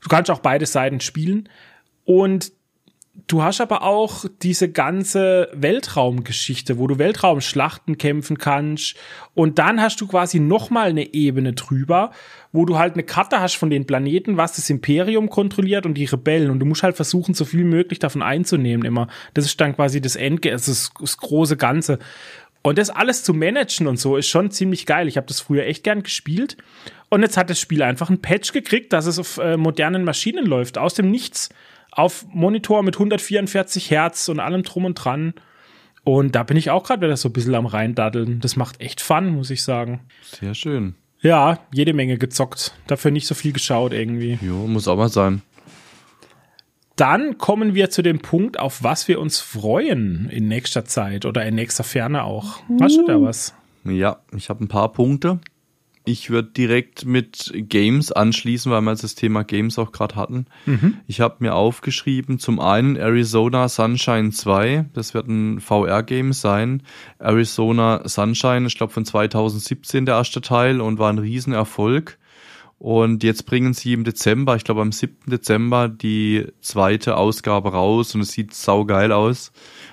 [0.03, 1.51] Du kannst auch beide Seiten spielen.
[2.05, 2.53] Und
[3.27, 8.97] du hast aber auch diese ganze Weltraumgeschichte, wo du Weltraumschlachten kämpfen kannst.
[9.35, 12.11] Und dann hast du quasi noch mal eine Ebene drüber,
[12.53, 16.05] wo du halt eine Karte hast von den Planeten, was das Imperium kontrolliert und die
[16.05, 16.51] Rebellen.
[16.51, 19.09] Und du musst halt versuchen, so viel möglich davon einzunehmen immer.
[19.33, 21.99] Das ist dann quasi das Endge, also das, das große Ganze.
[22.63, 25.07] Und das alles zu managen und so ist schon ziemlich geil.
[25.07, 26.57] Ich habe das früher echt gern gespielt.
[27.11, 30.47] Und jetzt hat das Spiel einfach ein Patch gekriegt, dass es auf äh, modernen Maschinen
[30.47, 31.51] läuft, aus dem Nichts
[31.97, 35.35] auf Monitor mit 144 Hertz und allem drum und dran.
[36.05, 38.41] Und da bin ich auch gerade wieder so ein bisschen am reindaddeln.
[38.41, 40.01] Das macht echt Fun, muss ich sagen.
[40.23, 40.95] Sehr schön.
[41.21, 42.75] Ja, jede Menge gezockt.
[42.87, 44.39] Dafür nicht so viel geschaut irgendwie.
[44.43, 45.41] Jo, muss auch mal sein.
[46.97, 51.45] Dann kommen wir zu dem Punkt, auf was wir uns freuen in nächster Zeit oder
[51.45, 52.61] in nächster Ferne auch.
[52.81, 53.55] Hast du da was?
[53.85, 55.41] Ja, ich habe ein paar Punkte.
[56.07, 60.47] Ich würde direkt mit Games anschließen, weil wir jetzt das Thema Games auch gerade hatten.
[60.67, 60.99] Mhm.
[61.07, 66.83] Ich habe mir aufgeschrieben, zum einen Arizona Sunshine 2, das wird ein VR-Game sein.
[67.19, 72.19] Arizona Sunshine, ich glaube von 2017 der erste Teil und war ein Riesenerfolg.
[72.79, 75.31] Und jetzt bringen sie im Dezember, ich glaube am 7.
[75.31, 79.53] Dezember, die zweite Ausgabe raus und es sieht saugeil aus.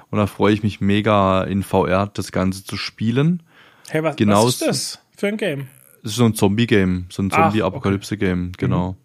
[0.09, 3.43] Und da freue ich mich mega in VR das Ganze zu spielen.
[3.87, 5.67] Hey, was, was ist das für ein Game?
[6.03, 8.65] Es ist so ein Zombie-Game, so ein Zombie-Apokalypse-Game, okay.
[8.65, 8.91] genau.
[8.91, 8.95] Mhm.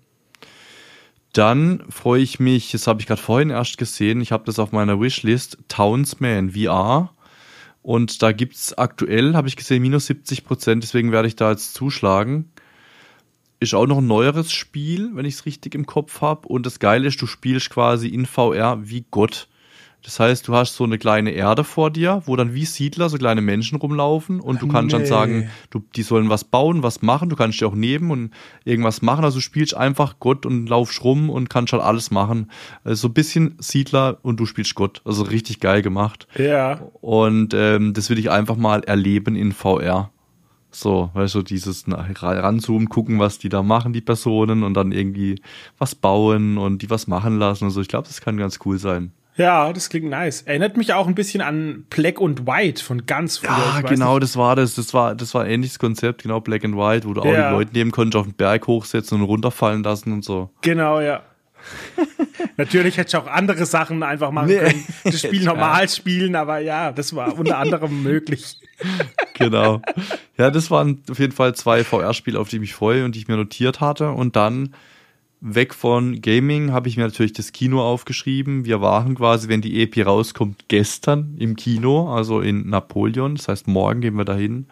[1.33, 4.73] Dann freue ich mich, das habe ich gerade vorhin erst gesehen, ich habe das auf
[4.73, 7.13] meiner Wishlist, Townsman VR.
[7.83, 11.75] Und da gibt's aktuell, habe ich gesehen, minus 70 Prozent, deswegen werde ich da jetzt
[11.75, 12.51] zuschlagen.
[13.61, 16.49] Ist auch noch ein neueres Spiel, wenn ich es richtig im Kopf habe.
[16.49, 19.49] Und das Geile ist, du spielst quasi in VR wie Gott.
[20.07, 23.19] Das heißt, du hast so eine kleine Erde vor dir, wo dann wie Siedler so
[23.19, 25.01] kleine Menschen rumlaufen und du kannst Nee.
[25.01, 28.31] dann sagen, du, die sollen was bauen, was machen, du kannst dich auch neben und
[28.65, 29.25] irgendwas machen.
[29.25, 32.53] Also du spielst einfach Gott und laufst rum und kannst halt alles machen.
[32.85, 35.03] Also so ein bisschen Siedler und du spielst Gott.
[35.05, 36.29] Also richtig geil gemacht.
[36.39, 36.83] Ja.
[37.01, 40.13] Und ähm, das will ich einfach mal erleben in VR.
[40.71, 45.41] So, weißt du, dieses ranzoomen, gucken, was die da machen, die Personen, und dann irgendwie
[45.79, 47.81] was bauen und die was machen lassen und so.
[47.81, 49.11] Ich glaube, das kann ganz cool sein.
[49.37, 50.43] Ja, das klingt nice.
[50.43, 53.51] Erinnert mich auch ein bisschen an Black und White von ganz früher.
[53.51, 54.23] Ja, genau, nicht.
[54.23, 54.75] das war das.
[54.77, 57.51] Das war, das war ein ähnliches Konzept, genau, Black and White, wo du auch Ja.
[57.51, 60.51] die Leute nehmen konntest, auf den Berg hochsetzen und runterfallen lassen und so.
[60.63, 61.23] Genau, ja.
[62.57, 64.57] Natürlich hätte ich auch andere Sachen einfach machen Nee.
[64.59, 64.85] können.
[65.05, 68.59] Das Spiel normal spielen, aber ja, das war unter anderem möglich.
[69.35, 69.83] Genau.
[70.39, 73.19] Ja, das waren auf jeden Fall zwei VR-Spiele, auf die ich mich freue und die
[73.21, 74.11] ich mir notiert hatte.
[74.11, 74.75] Und dann
[75.41, 78.65] weg von Gaming habe ich mir natürlich das Kino aufgeschrieben.
[78.65, 83.37] Wir waren quasi, wenn die EP rauskommt, gestern im Kino, also in Napoleon.
[83.37, 84.67] Das heißt, morgen gehen wir dahin.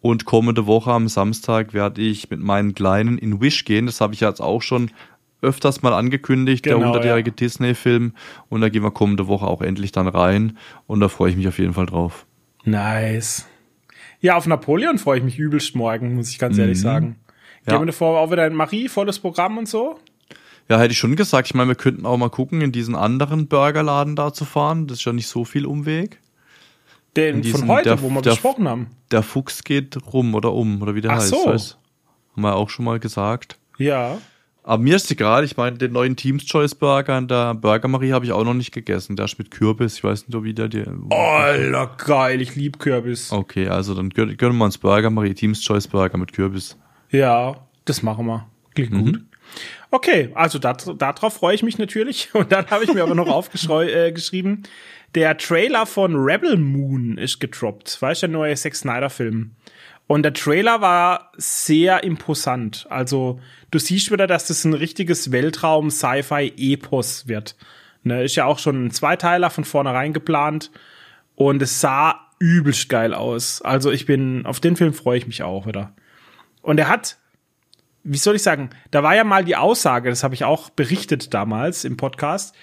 [0.00, 3.86] Und kommende Woche am Samstag werde ich mit meinen Kleinen in Wish gehen.
[3.86, 4.90] Das habe ich jetzt auch schon
[5.42, 7.36] öfters mal angekündigt, der Genau, 100-jährige ja.
[7.36, 8.14] Disney-Film.
[8.48, 10.56] Und da gehen wir kommende Woche auch endlich dann rein.
[10.86, 12.26] Und da freue ich mich auf jeden Fall drauf.
[12.64, 13.46] Nice.
[14.20, 17.16] Ja, auf Napoleon freue ich mich übelst morgen, muss ich ganz ehrlich sagen.
[17.66, 17.72] Ja.
[17.74, 19.98] Gehen wir davor auch wieder in Marie, volles Programm und so?
[20.68, 21.48] Ja, hätte ich schon gesagt.
[21.48, 24.86] Ich meine, wir könnten auch mal gucken, in diesen anderen Burgerladen da zu fahren.
[24.86, 26.20] Das ist ja nicht so viel Umweg.
[27.16, 28.86] Den In diesem- von heute, der- wo wir der- besprochen haben.
[29.10, 31.28] Der Fuchs geht rum oder um, oder wie der Ach heißt.
[31.30, 31.44] so.
[31.46, 31.76] Haben
[32.36, 33.58] wir auch schon mal gesagt.
[33.78, 34.18] Ja.
[34.62, 35.42] Aber mir ist egal.
[35.42, 38.54] Ich meine, den neuen Teams Choice Burger an der Burger Marie habe ich auch noch
[38.54, 39.16] nicht gegessen.
[39.16, 39.94] Der ist mit Kürbis.
[39.96, 40.84] Ich weiß nicht, ob wieder die.
[41.10, 43.32] Alter, geil, ich lieb Kürbis.
[43.32, 46.76] Okay, also dann gön- gönnen wir uns Burger Marie, Teams Choice Burger mit Kürbis.
[47.10, 48.46] Ja, das machen wir.
[48.74, 49.04] Klingt Mhm.
[49.04, 49.20] gut.
[49.90, 52.30] Okay, also da, darauf freue ich mich natürlich.
[52.34, 54.68] Und dann habe ich mir aber noch aufgeschrieben, äh,
[55.16, 58.00] der Trailer von Rebel Moon ist gedroppt.
[58.00, 59.50] Weißt du, der neue Zack Snyder-Film.
[60.06, 62.86] Und der Trailer war sehr imposant.
[62.90, 63.40] Also
[63.70, 67.56] du siehst wieder, dass das ein richtiges Weltraum-Sci-Fi-Epos wird.
[68.02, 70.70] Ne, ist ja auch schon ein Zweiteiler von vornherein geplant.
[71.34, 73.62] Und es sah übelst geil aus.
[73.62, 75.92] Also ich bin, auf den Film freue ich mich auch wieder.
[76.62, 77.18] Und er hat,
[78.02, 81.34] wie soll ich sagen, da war ja mal die Aussage, das habe ich auch berichtet
[81.34, 82.54] damals im Podcast,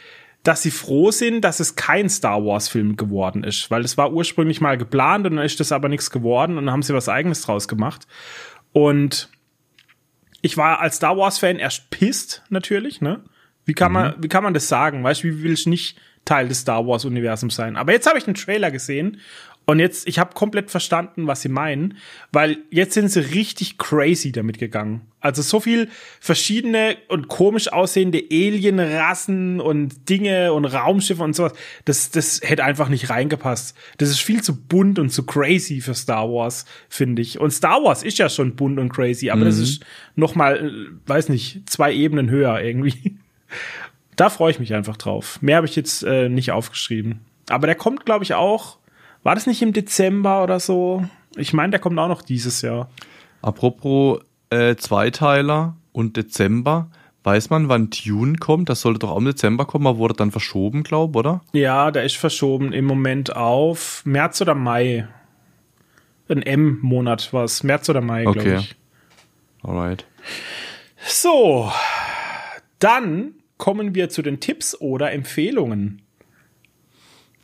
[0.44, 4.14] dass sie froh sind, dass es kein Star Wars Film geworden ist, weil es war
[4.14, 7.10] ursprünglich mal geplant und dann ist das aber nichts geworden und dann haben sie was
[7.10, 8.08] eigenes draus gemacht.
[8.72, 9.30] Und
[10.42, 13.24] ich war als Star Wars Fan erst pisst natürlich, ne?
[13.66, 15.04] Wie kann man wie kann man das sagen?
[15.04, 17.76] Weißt du, wie will ich nicht Teil des Star Wars Universums sein?
[17.76, 19.20] Aber jetzt habe ich den Trailer gesehen
[19.70, 21.98] und jetzt ich habe komplett verstanden, was sie meinen,
[22.32, 25.02] weil jetzt sind sie richtig crazy damit gegangen.
[25.20, 25.90] Also so viel
[26.22, 31.52] verschiedene und komisch aussehende Alienrassen und Dinge und Raumschiffe und sowas.
[31.84, 33.76] Das das hätte einfach nicht reingepasst.
[33.98, 37.38] Das ist viel zu bunt und zu crazy für Star Wars, finde ich.
[37.38, 41.10] Und Star Wars ist ja schon bunt und crazy, aber das ist noch mal, äh,
[41.10, 43.18] weiß nicht, zwei Ebenen höher irgendwie.
[44.16, 45.42] Da freue ich mich einfach drauf.
[45.42, 47.20] Mehr habe ich jetzt äh, nicht aufgeschrieben.
[47.50, 48.78] Aber der kommt, glaube ich, auch.
[49.28, 51.04] War das nicht im Dezember oder so?
[51.36, 52.90] Ich meine, der kommt auch noch dieses Jahr.
[53.42, 56.90] Apropos äh, Zweiteiler und Dezember.
[57.26, 58.70] Weiß man, wann Tune kommt?
[58.70, 61.42] Das sollte doch auch im Dezember kommen, aber wurde dann verschoben, glaube oder?
[61.52, 65.10] Ja, der ist verschoben im Moment auf März oder Mai.
[66.30, 67.64] Ein M-Monat war es.
[67.64, 68.56] März oder Mai, glaube Okay.
[68.60, 68.76] ich.
[69.62, 70.06] Alright.
[71.06, 71.70] So,
[72.80, 76.02] dann kommen wir zu den Tipps oder Empfehlungen.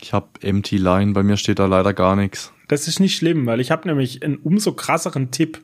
[0.03, 2.51] Ich habe Empty Line, bei mir steht da leider gar nichts.
[2.67, 5.61] Das ist nicht schlimm, weil ich habe nämlich einen umso krasseren Tipp.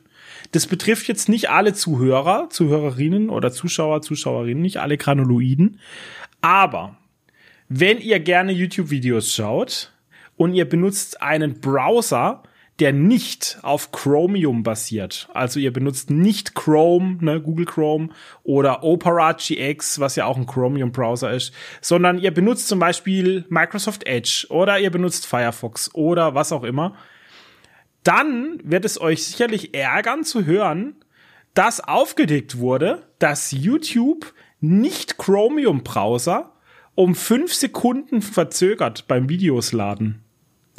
[0.52, 5.78] Das betrifft jetzt nicht alle Zuhörer, Zuhörerinnen oder Zuschauer, Zuschauerinnen, nicht alle Granuloiden.
[6.40, 6.96] Aber
[7.68, 9.92] wenn ihr gerne YouTube-Videos schaut
[10.38, 12.42] und ihr benutzt einen Browser,
[12.80, 18.08] der nicht auf Chromium basiert, also ihr benutzt nicht Chrome, ne, Google Chrome
[18.42, 21.52] oder Opera GX, was ja auch ein Chromium-Browser ist,
[21.82, 26.96] sondern ihr benutzt zum Beispiel Microsoft Edge oder ihr benutzt Firefox oder was auch immer,
[28.02, 30.94] dann wird es euch sicherlich ärgern zu hören,
[31.52, 36.54] dass aufgedeckt wurde, dass YouTube nicht Chromium-Browser
[36.94, 40.24] um fünf Sekunden verzögert beim Videos laden.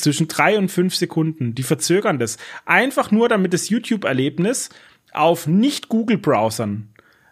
[0.02, 1.56] Zwischen drei und fünf Sekunden.
[1.56, 2.38] Die verzögern das.
[2.66, 4.70] Einfach nur, damit das YouTube-Erlebnis
[5.14, 6.92] auf nicht Google-Browsern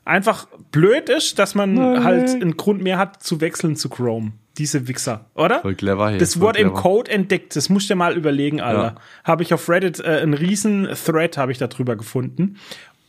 [0.10, 2.04] einfach blöd ist, dass man Nein.
[2.04, 4.34] halt einen Grund mehr hat zu wechseln zu Chrome.
[4.58, 5.62] Diese Wichser, oder?
[5.62, 6.20] Voll clever hier.
[6.20, 6.74] Das wurde im.
[6.74, 7.56] Code entdeckt.
[7.56, 8.84] Das musst du dir mal überlegen, Alter.
[8.84, 8.96] Ja.
[9.24, 12.58] Habe ich auf Reddit äh, einen riesen Thread habe ich darüber gefunden.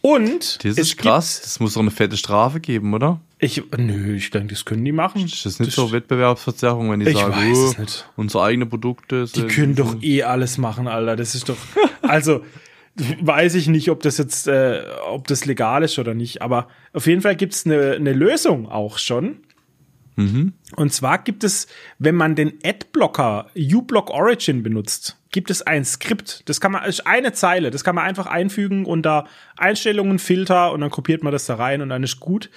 [0.00, 1.40] Und Das ist krass.
[1.42, 3.20] Das muss doch eine fette Strafe geben, oder?
[3.42, 5.24] Ich, nö, ich denke, das können die machen.
[5.24, 8.08] Ist das nicht so Wettbewerbsverzerrung, wenn die Ich sagen, weiß oh, es nicht.
[8.16, 9.50] unsere eigenen Produkte Die sind.
[9.50, 11.16] können doch eh alles machen, Alter.
[11.16, 11.56] Das ist doch.
[12.02, 12.44] Also
[13.20, 16.42] weiß ich nicht, ob das jetzt, äh, ob das legal ist oder nicht.
[16.42, 19.38] Aber auf jeden Fall gibt's eine eine Lösung auch schon.
[20.16, 20.52] Mhm.
[20.76, 21.66] Und zwar gibt es,
[21.98, 26.42] wenn man den Adblocker uBlock Origin benutzt, gibt es ein Skript.
[26.48, 27.70] Das kann man, ist eine Zeile.
[27.70, 29.26] Das kann man einfach einfügen unter
[29.56, 32.50] Einstellungen, Filter und dann kopiert man das da rein und dann ist gut.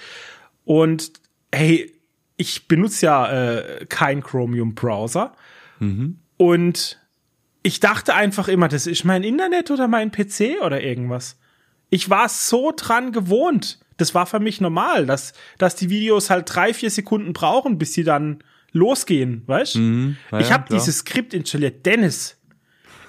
[0.64, 1.12] Und
[1.52, 1.92] hey,
[2.36, 5.34] ich benutze ja äh, kein Chromium Browser.
[6.36, 7.00] Und
[7.62, 11.38] ich dachte einfach immer, das ist mein Internet oder mein PC oder irgendwas.
[11.90, 13.78] Ich war so dran gewohnt.
[13.96, 17.92] Das war für mich normal, dass, dass die Videos halt drei, vier Sekunden brauchen, bis
[17.92, 18.42] sie dann
[18.72, 19.76] losgehen, weißt?
[19.76, 20.16] Mhm.
[20.32, 21.86] Ja, ich habe dieses Skript installiert.
[21.86, 22.36] Dennis,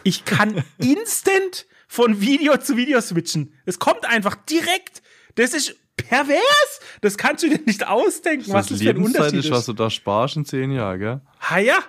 [0.03, 3.53] ich kann instant von Video zu Video switchen.
[3.65, 5.01] Es kommt einfach direkt.
[5.35, 5.75] Das ist
[6.09, 6.79] pervers.
[7.01, 9.73] Das kannst du dir nicht ausdenken, was das das für ein Unterschied ist, was du
[9.73, 11.21] da sparst in zehn Jahren, gell?
[11.39, 11.79] Ah ja.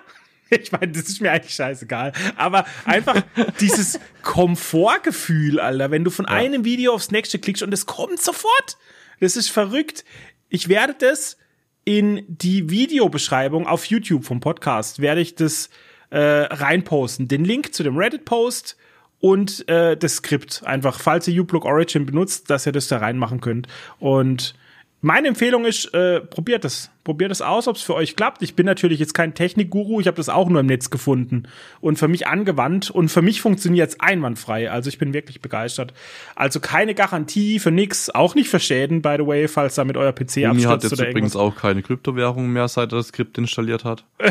[0.49, 2.13] Ich meine, das ist mir eigentlich scheißegal.
[2.37, 3.21] Aber einfach
[3.59, 8.77] dieses Komfortgefühl, Alter, wenn du von einem Video aufs nächste klickst und es kommt sofort.
[9.19, 10.05] Das ist verrückt.
[10.47, 11.37] Ich werde das
[11.83, 15.69] in die Videobeschreibung auf YouTube vom Podcast, werde ich das
[16.09, 17.27] äh, reinposten.
[17.27, 18.77] Den Link zu dem Reddit-Post
[19.19, 20.61] und äh, das Skript.
[20.65, 23.67] Einfach, falls ihr uBlock Origin benutzt, dass ihr das da reinmachen könnt.
[23.99, 24.55] Und
[25.01, 26.89] meine Empfehlung ist, äh, probiert es.
[27.03, 28.41] Probiert es aus, ob es für euch klappt.
[28.41, 31.43] Ich bin natürlich jetzt kein Technikguru, ich habe das auch nur im Netz gefunden
[31.79, 34.69] und für mich angewandt und für mich funktioniert es einwandfrei.
[34.71, 35.93] Also ich bin wirklich begeistert.
[36.35, 40.11] Also keine Garantie für nix, auch nicht für Schäden, by the way, falls damit euer
[40.11, 41.57] PC hat abstürzt jetzt oder übrigens irgendwas.
[41.57, 44.03] auch keine Kryptowährung mehr, seit er das Skript installiert hat.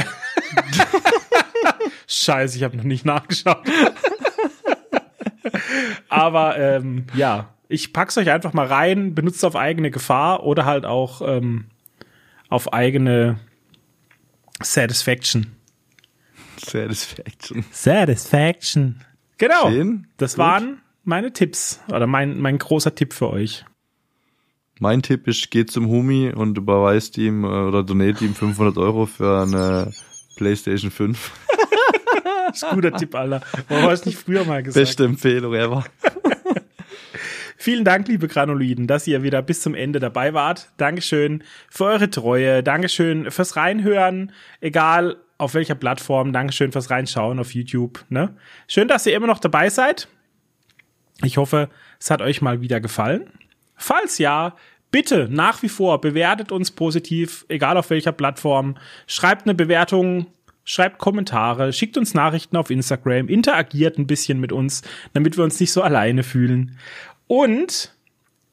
[2.08, 3.62] Scheiße, ich habe noch nicht nachgeschaut.
[6.08, 10.84] Aber ähm, ja, ich pack's euch einfach mal rein, benutzt auf eigene Gefahr oder halt
[10.86, 11.66] auch ähm,
[12.48, 13.38] auf eigene
[14.62, 15.48] Satisfaction.
[16.58, 17.64] Satisfaction.
[17.70, 19.00] Satisfaction.
[19.38, 19.68] Genau.
[19.68, 20.06] Schön.
[20.16, 20.38] Das Gut.
[20.38, 23.64] waren meine Tipps oder mein, mein großer Tipp für euch.
[24.78, 29.06] Mein Tipp ist, geht zum Humi und überweist ihm äh, oder donate ihm 500 Euro
[29.06, 29.92] für eine
[30.36, 31.32] PlayStation 5.
[32.48, 33.40] Das ist ein guter Tipp, Alter.
[33.68, 34.84] Warum hast du nicht früher mal gesagt?
[34.84, 35.84] Beste Empfehlung ever.
[37.58, 40.68] Vielen Dank, liebe Granuloiden, dass ihr wieder bis zum Ende dabei wart.
[40.76, 42.62] Dankeschön für eure Treue.
[42.62, 46.32] Dankeschön fürs Reinhören, egal auf welcher Plattform.
[46.32, 48.04] Dankeschön fürs Reinschauen auf YouTube.
[48.08, 48.36] Ne?
[48.68, 50.08] Schön, dass ihr immer noch dabei seid.
[51.22, 53.30] Ich hoffe, es hat euch mal wieder gefallen.
[53.74, 54.54] Falls ja,
[54.90, 58.76] bitte nach wie vor bewertet uns positiv, egal auf welcher Plattform.
[59.06, 60.26] Schreibt eine Bewertung,
[60.66, 64.82] schreibt Kommentare, schickt uns Nachrichten auf Instagram, interagiert ein bisschen mit uns,
[65.14, 66.76] damit wir uns nicht so alleine fühlen.
[67.28, 67.94] Und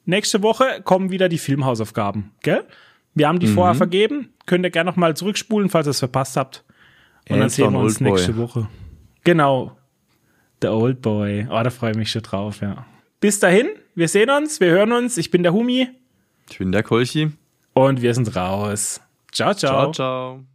[0.05, 2.64] nächste Woche kommen wieder die Filmhausaufgaben, gell?
[3.16, 4.30] Wir haben die vorher vergeben.
[4.47, 6.64] Könnt ihr gerne noch mal zurückspulen, falls ihr es verpasst habt.
[7.30, 8.09] Und dann sehen wir uns Oldboy.
[8.11, 8.70] nächste Woche.
[9.24, 9.78] Genau.
[10.61, 11.47] The Old Boy.
[11.49, 12.86] Oh, da freue ich mich schon drauf, ja.
[13.20, 15.18] Bis dahin, wir sehen uns, wir hören uns.
[15.18, 15.89] Ich bin der Humi
[16.49, 17.32] Ich bin der Kolchi.
[17.74, 18.99] und wir sind raus.
[19.32, 19.91] Ciao, ciao.
[19.91, 20.52] Ciao, ciao.